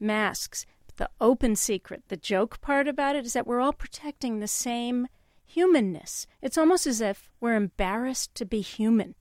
masks. 0.00 0.66
The 0.96 1.10
open 1.20 1.56
secret, 1.56 2.02
the 2.08 2.16
joke 2.16 2.60
part 2.60 2.86
about 2.86 3.16
it 3.16 3.24
is 3.24 3.32
that 3.32 3.46
we're 3.46 3.60
all 3.60 3.72
protecting 3.72 4.38
the 4.38 4.48
same 4.48 5.08
humanness. 5.46 6.26
It's 6.42 6.58
almost 6.58 6.86
as 6.86 7.00
if 7.00 7.30
we're 7.40 7.54
embarrassed 7.54 8.34
to 8.36 8.44
be 8.44 8.60
human. 8.60 9.14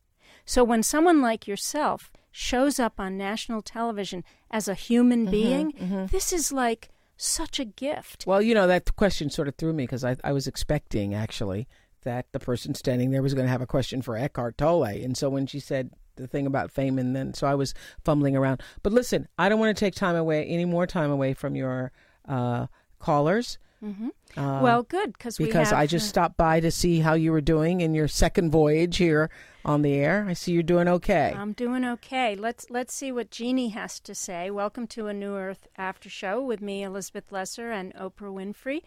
So 0.45 0.63
when 0.63 0.83
someone 0.83 1.21
like 1.21 1.47
yourself 1.47 2.11
shows 2.31 2.79
up 2.79 2.99
on 2.99 3.17
national 3.17 3.61
television 3.61 4.23
as 4.51 4.67
a 4.67 4.73
human 4.73 5.21
mm-hmm, 5.23 5.31
being, 5.31 5.71
mm-hmm. 5.73 6.05
this 6.07 6.33
is 6.33 6.51
like 6.51 6.89
such 7.17 7.59
a 7.59 7.65
gift. 7.65 8.25
Well, 8.25 8.41
you 8.41 8.53
know, 8.53 8.67
that 8.67 8.95
question 8.95 9.29
sort 9.29 9.47
of 9.47 9.55
threw 9.55 9.73
me 9.73 9.83
because 9.83 10.03
I, 10.03 10.15
I 10.23 10.31
was 10.31 10.47
expecting 10.47 11.13
actually 11.13 11.67
that 12.03 12.27
the 12.31 12.39
person 12.39 12.73
standing 12.75 13.11
there 13.11 13.21
was 13.21 13.33
going 13.33 13.45
to 13.45 13.51
have 13.51 13.61
a 13.61 13.67
question 13.67 14.01
for 14.01 14.15
Eckhart 14.15 14.57
Tolle. 14.57 14.83
And 14.85 15.17
so 15.17 15.29
when 15.29 15.45
she 15.47 15.59
said 15.59 15.91
the 16.19 16.27
thing 16.27 16.45
about 16.45 16.71
fame, 16.71 16.99
and 16.99 17.15
then 17.15 17.33
so 17.33 17.47
I 17.47 17.55
was 17.55 17.73
fumbling 18.03 18.35
around. 18.35 18.61
But 18.83 18.93
listen, 18.93 19.27
I 19.37 19.49
don't 19.49 19.59
want 19.59 19.75
to 19.75 19.79
take 19.79 19.95
time 19.95 20.15
away, 20.15 20.45
any 20.45 20.65
more 20.65 20.85
time 20.85 21.11
away 21.11 21.33
from 21.33 21.55
your 21.55 21.91
uh, 22.27 22.67
callers. 22.99 23.57
Uh, 23.81 24.59
well, 24.61 24.83
good 24.83 25.13
because 25.13 25.39
we 25.39 25.45
because 25.45 25.69
have, 25.69 25.79
I 25.79 25.87
just 25.87 26.09
stopped 26.09 26.35
by 26.35 26.59
to 26.59 26.69
see 26.69 26.99
how 26.99 27.13
you 27.13 27.31
were 27.31 27.39
doing 27.39 27.79
in 27.79 27.93
your 27.93 28.09
second 28.09 28.51
voyage 28.51 28.97
here 28.97 29.29
on 29.63 29.83
the 29.83 29.93
air. 29.93 30.25
I 30.27 30.33
see 30.33 30.51
you're 30.51 30.63
doing 30.63 30.89
okay. 30.89 31.33
I'm 31.35 31.53
doing 31.53 31.85
okay. 31.85 32.35
Let's 32.35 32.69
let's 32.69 32.93
see 32.93 33.11
what 33.11 33.31
Jeannie 33.31 33.69
has 33.69 34.01
to 34.01 34.13
say. 34.13 34.51
Welcome 34.51 34.85
to 34.87 35.07
a 35.07 35.13
New 35.13 35.35
Earth 35.35 35.67
After 35.77 36.09
Show 36.09 36.43
with 36.43 36.61
me, 36.61 36.83
Elizabeth 36.83 37.31
Lesser, 37.31 37.71
and 37.71 37.93
Oprah 37.95 38.33
Winfrey. 38.33 38.81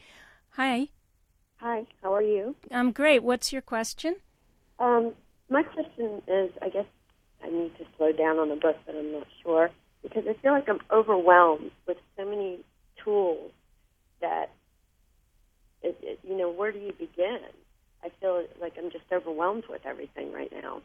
Hi, 0.56 0.88
Hi, 1.62 1.86
how 2.02 2.12
are 2.12 2.22
you? 2.22 2.56
I'm 2.72 2.90
great. 2.90 3.22
What's 3.22 3.52
your 3.52 3.62
question? 3.62 4.16
Um, 4.80 5.12
my 5.48 5.62
question 5.62 6.20
is 6.26 6.50
I 6.60 6.68
guess 6.70 6.86
I 7.42 7.48
need 7.48 7.76
to 7.78 7.84
slow 7.96 8.12
down 8.12 8.38
on 8.38 8.48
the 8.48 8.56
book, 8.56 8.76
but 8.86 8.94
I'm 8.94 9.12
not 9.12 9.26
sure 9.42 9.70
because 10.02 10.24
I 10.28 10.34
feel 10.42 10.52
like 10.52 10.68
I'm 10.68 10.80
overwhelmed 10.90 11.70
with 11.86 11.96
so 12.16 12.24
many 12.24 12.58
tools 13.02 13.52
that, 14.20 14.50
it, 15.82 15.96
it, 16.02 16.20
you 16.22 16.36
know, 16.36 16.50
where 16.50 16.72
do 16.72 16.78
you 16.78 16.92
begin? 16.92 17.40
I 18.04 18.10
feel 18.20 18.44
like 18.60 18.74
I'm 18.78 18.90
just 18.90 19.04
overwhelmed 19.12 19.64
with 19.68 19.86
everything 19.86 20.32
right 20.32 20.52
now. 20.52 20.82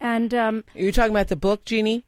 And 0.00 0.32
um, 0.34 0.64
are 0.74 0.80
You're 0.80 0.92
talking 0.92 1.12
about 1.12 1.28
the 1.28 1.36
book, 1.36 1.64
Jeannie? 1.64 2.04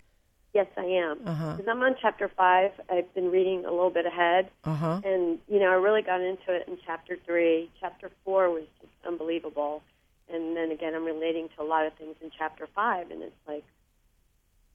Yes, 0.55 0.67
I 0.77 0.85
am. 0.85 1.21
Uh-huh. 1.27 1.55
Because 1.57 1.69
I'm 1.69 1.83
on 1.83 1.97
chapter 2.01 2.31
five. 2.37 2.73
I've 2.91 3.13
been 3.15 3.31
reading 3.31 3.65
a 3.65 3.71
little 3.71 3.91
bit 3.91 4.05
ahead. 4.05 4.51
Uh 4.65 4.75
huh. 4.75 5.01
And, 5.05 5.39
you 5.49 5.59
know, 5.59 5.71
I 5.71 5.75
really 5.75 6.03
got 6.03 6.21
into 6.21 6.53
it 6.55 6.69
in 6.69 6.77
chapter 6.85 7.17
three. 7.25 7.71
Chapter 7.81 8.11
four 8.25 8.51
was 8.51 8.65
just 8.81 8.93
unbelievable. 9.07 9.83
And 10.33 10.57
then 10.57 10.71
again, 10.71 10.95
I'm 10.95 11.05
relating 11.05 11.49
to 11.57 11.63
a 11.63 11.67
lot 11.67 11.87
of 11.87 11.95
things 11.95 12.17
in 12.23 12.31
chapter 12.37 12.69
five. 12.75 13.11
And 13.11 13.23
it's 13.23 13.35
like, 13.47 13.65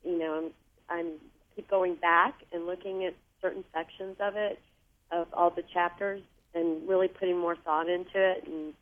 you 0.04 0.18
know, 0.18 0.52
I'm, 0.90 0.98
I'm 0.98 1.12
keep 1.56 1.70
going 1.70 1.96
back 1.96 2.36
and 2.52 2.66
looking 2.66 3.06
at 3.06 3.16
certain 3.42 3.64
sections 3.74 4.16
of 4.20 4.36
it, 4.36 4.60
of 5.12 5.28
all 5.34 5.50
the 5.50 5.64
chapters, 5.74 6.22
and 6.54 6.88
really 6.88 7.08
putting 7.08 7.38
more 7.38 7.56
thought 7.56 7.90
into 7.90 8.12
it 8.16 8.44
and 8.46 8.74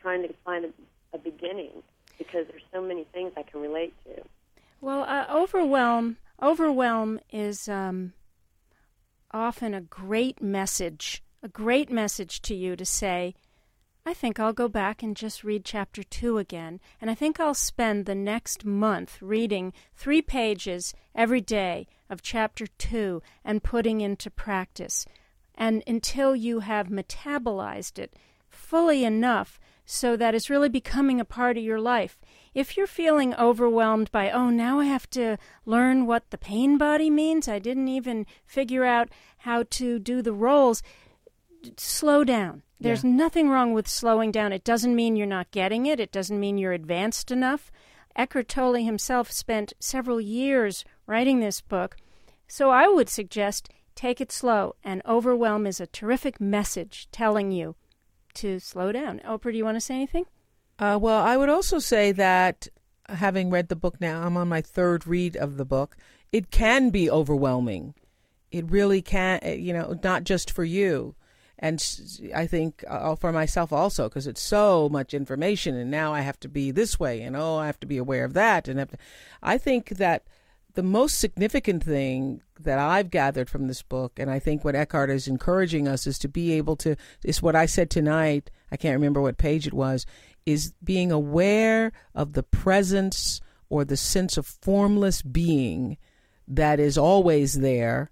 trying 0.00 0.22
to 0.22 0.32
find 0.44 0.64
a, 0.64 0.70
a 1.14 1.18
beginning 1.18 1.82
because 2.18 2.46
there's 2.48 2.62
so 2.72 2.80
many 2.80 3.04
things 3.12 3.32
I 3.36 3.42
can 3.42 3.60
relate 3.60 3.94
to. 4.04 4.22
well, 4.80 5.02
uh, 5.02 5.26
overwhelm 5.30 6.16
overwhelm 6.42 7.20
is 7.30 7.68
um, 7.68 8.12
often 9.32 9.74
a 9.74 9.80
great 9.80 10.42
message, 10.42 11.22
a 11.42 11.48
great 11.48 11.90
message 11.90 12.42
to 12.42 12.54
you 12.54 12.76
to 12.76 12.84
say. 12.84 13.34
I 14.04 14.14
think 14.14 14.40
I'll 14.40 14.54
go 14.54 14.68
back 14.68 15.02
and 15.02 15.14
just 15.14 15.44
read 15.44 15.64
chapter 15.64 16.02
two 16.02 16.38
again, 16.38 16.80
and 17.00 17.10
I 17.10 17.14
think 17.14 17.38
I'll 17.38 17.54
spend 17.54 18.06
the 18.06 18.14
next 18.14 18.64
month 18.64 19.18
reading 19.20 19.74
three 19.94 20.22
pages 20.22 20.94
every 21.14 21.42
day 21.42 21.86
of 22.08 22.22
chapter 22.22 22.66
two 22.66 23.22
and 23.44 23.62
putting 23.62 24.00
into 24.00 24.30
practice. 24.30 25.06
And 25.54 25.82
until 25.86 26.34
you 26.34 26.60
have 26.60 26.88
metabolized 26.88 27.98
it 27.98 28.14
fully 28.48 29.04
enough 29.04 29.60
so 29.84 30.16
that 30.16 30.34
it's 30.34 30.48
really 30.48 30.68
becoming 30.68 31.20
a 31.20 31.24
part 31.24 31.58
of 31.58 31.64
your 31.64 31.80
life. 31.80 32.18
If 32.54 32.76
you're 32.76 32.86
feeling 32.86 33.34
overwhelmed 33.34 34.10
by, 34.10 34.30
oh, 34.30 34.48
now 34.48 34.78
I 34.80 34.84
have 34.86 35.10
to 35.10 35.36
learn 35.66 36.06
what 36.06 36.30
the 36.30 36.38
pain 36.38 36.78
body 36.78 37.10
means, 37.10 37.48
I 37.48 37.58
didn't 37.58 37.88
even 37.88 38.24
figure 38.46 38.84
out 38.84 39.10
how 39.38 39.64
to 39.70 39.98
do 39.98 40.22
the 40.22 40.32
roles, 40.32 40.82
slow 41.76 42.24
down. 42.24 42.62
There's 42.80 43.04
nothing 43.04 43.50
wrong 43.50 43.74
with 43.74 43.86
slowing 43.86 44.32
down. 44.32 44.52
It 44.52 44.64
doesn't 44.64 44.96
mean 44.96 45.14
you're 45.14 45.26
not 45.26 45.50
getting 45.50 45.84
it, 45.84 46.00
it 46.00 46.12
doesn't 46.12 46.40
mean 46.40 46.56
you're 46.56 46.72
advanced 46.72 47.30
enough. 47.30 47.70
Eckhart 48.16 48.48
Tolle 48.48 48.82
himself 48.82 49.30
spent 49.30 49.74
several 49.78 50.20
years 50.20 50.84
writing 51.06 51.40
this 51.40 51.60
book. 51.60 51.96
So 52.48 52.70
I 52.70 52.88
would 52.88 53.08
suggest 53.08 53.70
take 53.94 54.20
it 54.20 54.32
slow, 54.32 54.76
and 54.82 55.02
overwhelm 55.06 55.66
is 55.66 55.78
a 55.78 55.86
terrific 55.86 56.40
message 56.40 57.08
telling 57.12 57.52
you 57.52 57.76
to 58.34 58.58
slow 58.58 58.92
down. 58.92 59.20
Oprah, 59.26 59.52
do 59.52 59.58
you 59.58 59.64
want 59.64 59.76
to 59.76 59.80
say 59.80 59.94
anything? 59.94 60.24
Uh, 60.78 60.98
well, 61.00 61.22
I 61.22 61.36
would 61.36 61.50
also 61.50 61.78
say 61.78 62.12
that 62.12 62.66
having 63.08 63.50
read 63.50 63.68
the 63.68 63.76
book 63.76 64.00
now, 64.00 64.22
I'm 64.22 64.36
on 64.36 64.48
my 64.48 64.62
third 64.62 65.06
read 65.06 65.36
of 65.36 65.58
the 65.58 65.66
book. 65.66 65.96
It 66.32 66.50
can 66.50 66.90
be 66.90 67.10
overwhelming. 67.10 67.94
It 68.50 68.70
really 68.70 69.02
can, 69.02 69.40
uh, 69.44 69.50
you 69.50 69.72
know, 69.72 69.98
not 70.02 70.24
just 70.24 70.50
for 70.50 70.64
you. 70.64 71.14
And 71.62 71.84
I 72.34 72.46
think 72.46 72.82
uh, 72.88 73.14
for 73.16 73.32
myself 73.32 73.70
also, 73.70 74.08
because 74.08 74.26
it's 74.26 74.40
so 74.40 74.88
much 74.88 75.12
information, 75.12 75.76
and 75.76 75.90
now 75.90 76.14
I 76.14 76.22
have 76.22 76.40
to 76.40 76.48
be 76.48 76.70
this 76.70 76.98
way, 76.98 77.20
and 77.20 77.36
oh, 77.36 77.56
I 77.56 77.66
have 77.66 77.78
to 77.80 77.86
be 77.86 77.98
aware 77.98 78.24
of 78.24 78.32
that. 78.32 78.66
And 78.66 78.78
to, 78.78 78.96
I 79.42 79.58
think 79.58 79.90
that 79.90 80.24
the 80.72 80.82
most 80.82 81.18
significant 81.18 81.84
thing 81.84 82.40
that 82.58 82.78
I've 82.78 83.10
gathered 83.10 83.50
from 83.50 83.68
this 83.68 83.82
book, 83.82 84.18
and 84.18 84.30
I 84.30 84.38
think 84.38 84.64
what 84.64 84.74
Eckhart 84.74 85.10
is 85.10 85.28
encouraging 85.28 85.86
us 85.86 86.06
is 86.06 86.18
to 86.20 86.28
be 86.28 86.52
able 86.52 86.76
to, 86.76 86.96
is 87.22 87.42
what 87.42 87.54
I 87.54 87.66
said 87.66 87.90
tonight. 87.90 88.50
I 88.72 88.78
can't 88.78 88.96
remember 88.96 89.20
what 89.20 89.36
page 89.36 89.66
it 89.66 89.74
was, 89.74 90.06
is 90.46 90.72
being 90.82 91.12
aware 91.12 91.92
of 92.14 92.32
the 92.32 92.42
presence 92.42 93.42
or 93.68 93.84
the 93.84 93.98
sense 93.98 94.38
of 94.38 94.46
formless 94.46 95.20
being 95.20 95.98
that 96.48 96.80
is 96.80 96.96
always 96.96 97.60
there 97.60 98.10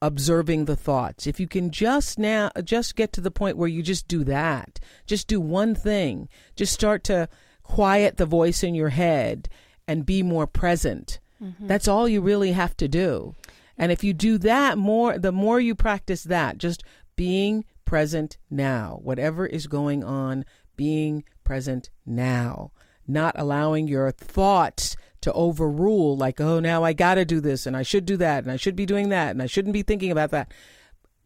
observing 0.00 0.64
the 0.64 0.76
thoughts. 0.76 1.26
If 1.26 1.40
you 1.40 1.48
can 1.48 1.70
just 1.70 2.18
now 2.18 2.50
just 2.62 2.96
get 2.96 3.12
to 3.14 3.20
the 3.20 3.30
point 3.30 3.56
where 3.56 3.68
you 3.68 3.82
just 3.82 4.08
do 4.08 4.24
that 4.24 4.78
just 5.06 5.26
do 5.26 5.40
one 5.40 5.74
thing 5.74 6.28
just 6.56 6.72
start 6.72 7.04
to 7.04 7.28
quiet 7.62 8.16
the 8.16 8.26
voice 8.26 8.62
in 8.62 8.74
your 8.74 8.90
head 8.90 9.48
and 9.86 10.06
be 10.06 10.22
more 10.22 10.46
present. 10.46 11.18
Mm-hmm. 11.42 11.66
That's 11.66 11.88
all 11.88 12.08
you 12.08 12.20
really 12.20 12.52
have 12.52 12.76
to 12.78 12.88
do. 12.88 13.34
And 13.76 13.92
if 13.92 14.02
you 14.02 14.12
do 14.12 14.38
that 14.38 14.78
more 14.78 15.18
the 15.18 15.32
more 15.32 15.60
you 15.60 15.74
practice 15.74 16.24
that 16.24 16.58
just 16.58 16.84
being 17.16 17.64
present 17.84 18.36
now 18.50 19.00
whatever 19.02 19.46
is 19.46 19.66
going 19.66 20.04
on 20.04 20.44
being 20.76 21.24
present 21.42 21.90
now 22.04 22.70
not 23.08 23.34
allowing 23.38 23.88
your 23.88 24.12
thoughts 24.12 24.94
to 25.20 25.32
overrule 25.32 26.16
like 26.16 26.40
oh 26.40 26.60
now 26.60 26.84
i 26.84 26.92
got 26.92 27.14
to 27.16 27.24
do 27.24 27.40
this 27.40 27.66
and 27.66 27.76
i 27.76 27.82
should 27.82 28.04
do 28.04 28.16
that 28.16 28.44
and 28.44 28.52
i 28.52 28.56
should 28.56 28.76
be 28.76 28.86
doing 28.86 29.08
that 29.08 29.30
and 29.30 29.42
i 29.42 29.46
shouldn't 29.46 29.72
be 29.72 29.82
thinking 29.82 30.10
about 30.10 30.30
that 30.30 30.52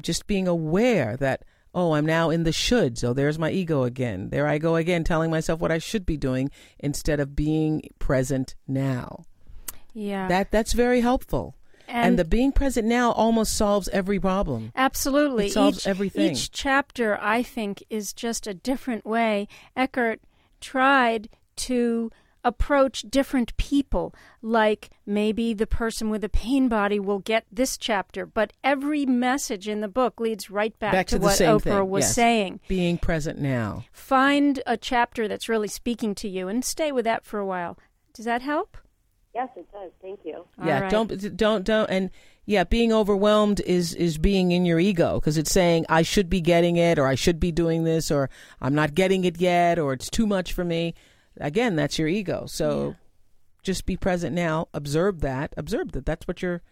just 0.01 0.27
being 0.27 0.49
aware 0.49 1.17
that 1.17 1.45
oh 1.75 1.93
i'm 1.93 2.07
now 2.07 2.31
in 2.31 2.43
the 2.45 2.51
shoulds 2.51 3.05
oh 3.05 3.13
there's 3.13 3.39
my 3.39 3.51
ego 3.51 3.83
again 3.83 4.31
there 4.31 4.47
i 4.47 4.59
go 4.59 4.77
again 4.77 5.05
telling 5.05 5.31
myself 5.31 5.61
what 5.61 5.71
i 5.73 5.79
should 5.79 6.07
be 6.07 6.17
doing 6.17 6.51
instead 6.79 7.21
of 7.21 7.37
being 7.37 7.83
present 7.99 8.55
now 8.67 9.25
Yeah. 9.93 10.27
that 10.29 10.51
that's 10.51 10.73
very 10.73 11.01
helpful 11.01 11.55
and, 11.89 12.07
And- 12.07 12.19
the 12.19 12.25
being 12.25 12.53
present 12.53 12.87
now 12.89 13.13
almost 13.13 13.55
solves 13.55 13.89
every 13.91 14.19
problem 14.19 14.73
Absolutely. 14.75 15.47
It 15.49 15.53
solves 15.53 15.79
each, 15.81 15.87
everything. 15.87 16.33
Each 16.33 16.51
chapter, 16.51 17.19
I 17.21 17.43
think, 17.43 17.85
is 17.91 18.15
just 18.15 18.47
a 18.47 18.55
different 18.55 19.05
way. 19.05 19.47
Eckhart 19.77 20.21
tried 20.61 21.29
to 21.57 22.11
approach 22.45 23.03
different 23.03 23.57
people. 23.57 24.15
Like 24.41 24.91
maybe 25.07 25.55
the 25.55 25.67
person 25.67 26.11
with 26.11 26.25
a 26.25 26.29
pain 26.29 26.69
body 26.69 26.99
will 26.99 27.21
get 27.21 27.45
this 27.51 27.77
chapter, 27.77 28.27
but 28.27 28.53
every 28.63 29.07
message 29.07 29.69
in 29.69 29.81
the 29.81 29.89
book 29.89 30.21
leads 30.21 30.51
right 30.51 30.77
back, 30.79 30.93
back 30.93 31.07
to, 31.09 31.19
the 31.19 31.25
what 31.25 31.39
Oprah 31.39 31.63
thing 31.63 31.91
was 31.91 32.05
yes. 32.05 32.15
saying. 32.15 32.61
being 32.69 32.99
present 32.99 33.39
now 33.39 33.85
Find 33.93 34.63
a 34.67 34.77
chapter 34.77 35.29
that's 35.29 35.49
really 35.49 35.69
speaking 35.69 36.15
to 36.17 36.29
you 36.29 36.49
and 36.49 36.65
stay 36.65 36.93
with 36.93 37.05
that 37.05 37.25
for 37.25 37.39
a 37.39 37.47
while. 37.47 37.79
Does 38.15 38.25
that 38.25 38.43
help? 38.43 38.77
Yes, 39.35 39.49
it 39.57 39.67
does. 39.73 39.91
Thank 40.03 40.21
you. 40.25 40.45
Yeah 40.63 40.81
right. 40.81 40.91
don't 40.91 41.37
don't 41.37 41.65
don't 41.65 41.89
and 41.89 42.11
yeah 42.45 42.65
being 42.65 42.93
overwhelmed 42.93 43.61
is 43.61 43.95
is 43.95 44.19
being 44.19 44.53
in 44.53 44.67
your 44.67 44.79
ego 44.79 45.21
because 45.21 45.39
it's 45.39 45.53
saying 45.53 45.87
i 45.89 46.03
should 46.03 46.29
be 46.29 46.41
getting 46.41 46.77
it 46.77 46.99
or 46.99 47.07
i 47.07 47.15
should 47.15 47.39
be 47.39 47.53
doing 47.53 47.85
this 47.85 48.11
or 48.11 48.29
i'm 48.61 48.75
not 48.75 48.95
getting 48.95 49.25
it 49.25 49.41
yet 49.41 49.79
or 49.79 49.93
it's 49.93 50.11
too 50.11 50.27
much 50.27 50.53
for 50.53 50.65
me 50.65 50.93
again, 51.39 51.77
that's 51.77 51.99
your 51.99 52.09
ego. 52.09 52.45
So 52.47 52.89
Yeah. 52.89 52.95
just 53.63 53.87
be 53.87 53.97
present 53.97 54.35
now. 54.35 54.69
Observe 54.75 55.21
that. 55.21 55.55
Observe 55.57 55.93
that. 55.93 56.07
That's 56.07 56.27
what 56.27 56.43
your 56.43 56.63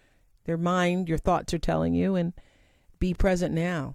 your 0.47 0.57
mind, 0.57 1.09
your 1.09 1.19
thoughts 1.19 1.53
are 1.55 1.59
telling 1.59 1.95
you, 1.95 2.15
and 2.17 2.33
be 2.99 3.15
present 3.15 3.55
now. 3.55 3.95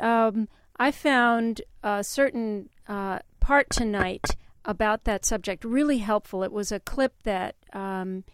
Um, 0.00 0.48
I 0.78 0.90
found 0.90 1.60
a 1.82 2.02
certain 2.02 2.70
uh, 2.88 3.20
part 3.40 3.70
tonight 3.70 4.30
about 4.64 5.04
that 5.04 5.24
subject 5.24 5.64
really 5.64 5.98
helpful. 5.98 6.42
It 6.42 6.50
was 6.52 6.72
a 6.72 6.80
clip 6.80 7.22
that 7.22 7.54
um, 7.72 8.24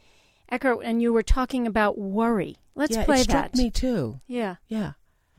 Eckhart 0.50 0.78
and 0.82 1.02
you 1.02 1.12
were 1.12 1.22
talking 1.22 1.66
about 1.66 1.98
worry. 1.98 2.56
Let's 2.74 2.96
yeah, 2.96 3.04
play 3.04 3.20
it 3.20 3.24
struck 3.24 3.52
that. 3.52 3.56
me 3.56 3.70
too. 3.70 4.20
Yeah. 4.26 4.56
Yeah. 4.68 4.92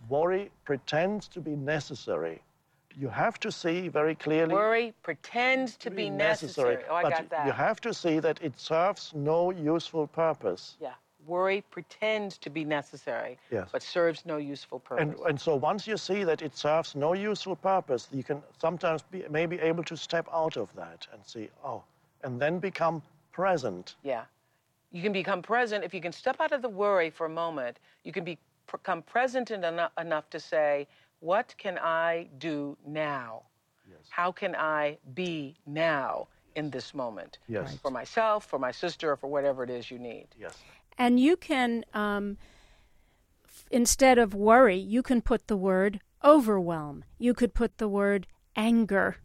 Worry 0.07 0.51
pretends 0.65 1.27
to 1.29 1.39
be 1.41 1.55
necessary. 1.55 2.41
You 2.99 3.09
have 3.09 3.39
to 3.39 3.51
see 3.51 3.87
very 3.87 4.15
clearly. 4.15 4.53
Worry 4.53 4.93
pretends 5.03 5.77
to 5.77 5.89
be 5.89 6.09
necessary. 6.09 6.83
Oh, 6.89 6.95
I 6.95 7.03
but 7.03 7.11
got 7.11 7.29
that. 7.29 7.45
You 7.47 7.51
have 7.51 7.81
to 7.81 7.93
see 7.93 8.19
that 8.19 8.39
it 8.41 8.59
serves 8.59 9.11
no 9.15 9.51
useful 9.51 10.07
purpose. 10.07 10.75
Yeah. 10.79 10.93
Worry 11.25 11.63
pretends 11.71 12.37
to 12.39 12.49
be 12.49 12.65
necessary, 12.65 13.37
Yes. 13.49 13.69
but 13.71 13.81
serves 13.81 14.25
no 14.25 14.35
useful 14.37 14.79
purpose. 14.79 15.01
And, 15.01 15.27
and 15.27 15.39
so 15.39 15.55
once 15.55 15.87
you 15.87 15.95
see 15.95 16.25
that 16.25 16.41
it 16.41 16.57
serves 16.57 16.95
no 16.95 17.13
useful 17.13 17.55
purpose, 17.55 18.09
you 18.11 18.23
can 18.23 18.43
sometimes 18.59 19.03
be 19.03 19.23
maybe 19.29 19.57
able 19.59 19.85
to 19.85 19.95
step 19.95 20.27
out 20.33 20.57
of 20.57 20.67
that 20.75 21.07
and 21.13 21.25
see, 21.25 21.49
oh, 21.63 21.81
and 22.23 22.41
then 22.41 22.59
become 22.59 23.01
present. 23.31 23.95
Yeah. 24.03 24.25
You 24.91 25.01
can 25.01 25.13
become 25.13 25.41
present 25.41 25.83
if 25.85 25.93
you 25.93 26.01
can 26.01 26.11
step 26.11 26.41
out 26.41 26.51
of 26.51 26.61
the 26.61 26.69
worry 26.69 27.09
for 27.09 27.25
a 27.25 27.29
moment. 27.29 27.79
You 28.03 28.11
can 28.11 28.25
be, 28.25 28.37
become 28.69 29.01
present 29.01 29.49
en- 29.49 29.89
enough 29.97 30.29
to 30.29 30.39
say, 30.39 30.87
what 31.23 31.55
can 31.57 31.77
I 31.77 32.27
do 32.37 32.77
now? 32.85 33.43
How 34.09 34.31
can 34.31 34.55
I 34.55 34.97
be 35.13 35.55
now 35.65 36.27
in 36.55 36.69
this 36.69 36.93
moment? 36.93 37.39
Yes. 37.47 37.69
Right. 37.69 37.79
For 37.81 37.91
myself, 37.91 38.45
for 38.45 38.59
my 38.59 38.71
sister, 38.71 39.11
or 39.11 39.15
for 39.15 39.27
whatever 39.27 39.63
it 39.63 39.69
is 39.69 39.89
you 39.89 39.97
need. 39.97 40.27
Yes. 40.37 40.53
And 40.97 41.19
you 41.19 41.37
can, 41.37 41.85
um, 41.93 42.37
f- 43.45 43.65
instead 43.71 44.17
of 44.17 44.33
worry, 44.35 44.77
you 44.77 45.01
can 45.01 45.21
put 45.21 45.47
the 45.47 45.55
word 45.57 46.01
overwhelm. 46.23 47.05
You 47.17 47.33
could 47.33 47.53
put 47.53 47.77
the 47.77 47.87
word 47.87 48.27
anger. 48.55 49.17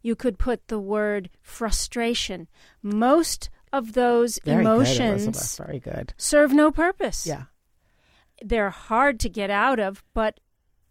You 0.00 0.16
could 0.16 0.38
put 0.38 0.68
the 0.68 0.80
word 0.80 1.28
frustration. 1.40 2.48
Most 2.82 3.50
of 3.72 3.92
those 3.92 4.38
Very 4.44 4.62
emotions 4.62 5.26
good, 5.26 5.66
Very 5.66 5.78
good. 5.80 6.14
serve 6.16 6.52
no 6.52 6.70
purpose. 6.72 7.26
Yeah. 7.26 7.44
They're 8.42 8.70
hard 8.70 9.20
to 9.20 9.28
get 9.28 9.50
out 9.50 9.78
of, 9.78 10.02
but 10.14 10.40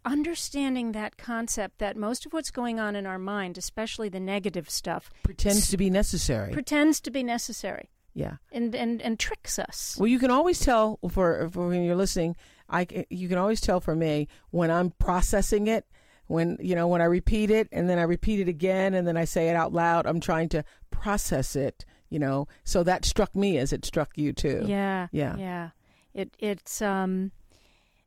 understanding 0.04 0.92
that 0.92 1.16
concept 1.16 1.78
that 1.78 1.96
most 1.96 2.26
of 2.26 2.32
what's 2.32 2.50
going 2.50 2.78
on 2.80 2.96
in 2.96 3.06
our 3.06 3.18
mind, 3.18 3.56
especially 3.58 4.08
the 4.08 4.20
negative 4.20 4.68
stuff, 4.68 5.10
Pretends 5.22 5.68
to 5.70 5.76
be 5.76 5.90
necessary. 5.90 6.52
pretends 6.52 7.00
to 7.00 7.10
be 7.10 7.22
necessary 7.22 7.88
yeah. 8.14 8.36
and, 8.52 8.74
and, 8.74 9.00
and 9.02 9.18
tricks 9.18 9.58
us. 9.58 9.96
Well, 9.98 10.08
you 10.08 10.18
can 10.18 10.30
always 10.30 10.60
tell 10.60 10.98
for, 11.10 11.48
for 11.50 11.68
when 11.68 11.84
you're 11.84 11.96
listening. 11.96 12.36
I 12.68 12.86
you 13.10 13.28
can 13.28 13.36
always 13.38 13.60
tell 13.60 13.80
for 13.80 13.94
me 13.94 14.28
when 14.50 14.70
I'm 14.70 14.90
processing 14.92 15.66
it. 15.66 15.84
When 16.28 16.56
you 16.60 16.74
know 16.74 16.88
when 16.88 17.02
I 17.02 17.04
repeat 17.04 17.50
it 17.50 17.68
and 17.72 17.90
then 17.90 17.98
I 17.98 18.04
repeat 18.04 18.40
it 18.40 18.48
again 18.48 18.94
and 18.94 19.06
then 19.06 19.18
I 19.18 19.26
say 19.26 19.50
it 19.50 19.56
out 19.56 19.74
loud. 19.74 20.06
I'm 20.06 20.20
trying 20.20 20.48
to 20.50 20.64
process 20.90 21.54
it. 21.54 21.84
You 22.08 22.18
know, 22.18 22.48
so 22.64 22.82
that 22.84 23.04
struck 23.04 23.34
me 23.36 23.58
as 23.58 23.72
it 23.72 23.84
struck 23.84 24.16
you 24.16 24.32
too. 24.32 24.64
Yeah. 24.66 25.08
Yeah. 25.12 25.36
Yeah. 25.36 25.70
It 26.14 26.34
it's 26.38 26.80
um 26.80 27.32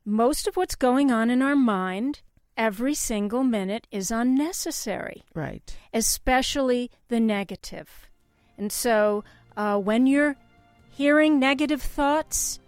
most 0.06 0.46
of 0.46 0.56
what's 0.56 0.76
going 0.76 1.10
on 1.10 1.28
in 1.30 1.42
our 1.42 1.56
mind 1.56 2.20
every 2.56 2.94
single 2.94 3.42
minute 3.44 3.86
is 3.90 4.10
unnecessary, 4.10 5.24
Right. 5.34 5.76
especially 5.92 6.90
the 7.08 7.20
negative. 7.20 8.08
And 8.56 8.72
so 8.72 9.24
uh, 9.56 9.76
when 9.78 10.06
you're 10.06 10.36
hearing 10.88 11.38
negative 11.38 11.82
thoughts, 11.82 12.58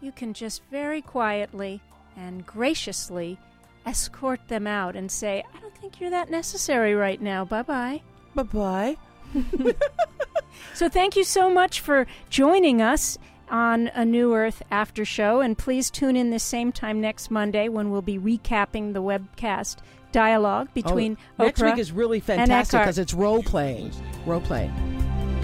you 0.00 0.12
can 0.12 0.32
just 0.32 0.62
very 0.70 1.02
quietly 1.02 1.82
and 2.16 2.46
graciously 2.46 3.36
escort 3.84 4.40
them 4.48 4.66
out 4.66 4.96
and 4.96 5.10
say, 5.10 5.44
I 5.54 5.60
don't 5.60 5.76
think 5.76 6.00
you're 6.00 6.08
that 6.10 6.30
necessary 6.30 6.94
right 6.94 7.20
now. 7.20 7.44
Bye 7.44 7.62
bye. 7.62 8.00
Bye 8.34 8.42
bye. 8.44 8.96
So 10.74 10.88
thank 10.88 11.16
you 11.16 11.24
so 11.24 11.50
much 11.50 11.80
for 11.80 12.06
joining 12.30 12.80
us 12.82 13.18
on 13.50 13.88
a 13.88 14.04
New 14.04 14.34
Earth 14.34 14.62
after 14.70 15.04
show, 15.04 15.40
and 15.40 15.56
please 15.56 15.90
tune 15.90 16.16
in 16.16 16.30
the 16.30 16.38
same 16.38 16.72
time 16.72 17.00
next 17.00 17.30
Monday 17.30 17.68
when 17.68 17.90
we'll 17.90 18.02
be 18.02 18.18
recapping 18.18 18.92
the 18.92 19.02
webcast 19.02 19.76
dialogue 20.12 20.68
oh, 20.70 20.74
between 20.74 21.16
oh, 21.38 21.44
next 21.44 21.62
week 21.62 21.78
is 21.78 21.92
really 21.92 22.20
fantastic 22.20 22.80
because 22.80 22.98
it's 22.98 23.14
role 23.14 23.42
playing. 23.42 23.90
Role 24.24 24.40
playing. 24.40 24.72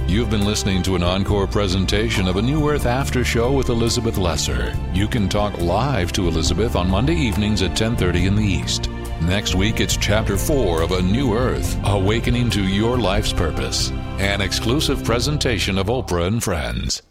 You've 0.09 0.31
been 0.31 0.45
listening 0.45 0.83
to 0.83 0.95
an 0.95 1.03
encore 1.03 1.47
presentation 1.47 2.29
of 2.29 2.37
a 2.37 2.43
New 2.43 2.69
Earth 2.69 2.87
After 2.87 3.25
Show 3.25 3.53
with 3.53 3.69
Elizabeth 3.71 4.19
Lesser. 4.19 4.77
You 4.93 5.09
can 5.09 5.29
talk 5.29 5.57
live 5.59 6.13
to 6.13 6.29
Elizabeth 6.29 6.77
on 6.77 6.91
Monday 6.91 7.15
evenings 7.15 7.63
at 7.63 7.77
10:30 7.77 8.27
in 8.27 8.37
the 8.37 8.45
East. 8.45 8.91
Next 9.23 9.55
week 9.55 9.81
it's 9.81 9.97
chapter 9.97 10.37
4 10.37 10.83
of 10.83 10.93
A 10.93 11.03
New 11.03 11.35
Earth: 11.35 11.79
Awakening 11.85 12.51
to 12.51 12.63
Your 12.63 12.99
Life's 12.99 13.33
Purpose. 13.33 13.91
An 14.19 14.41
exclusive 14.41 15.03
presentation 15.05 15.79
of 15.79 15.87
Oprah 15.87 16.27
and 16.27 16.43
Friends. 16.43 17.03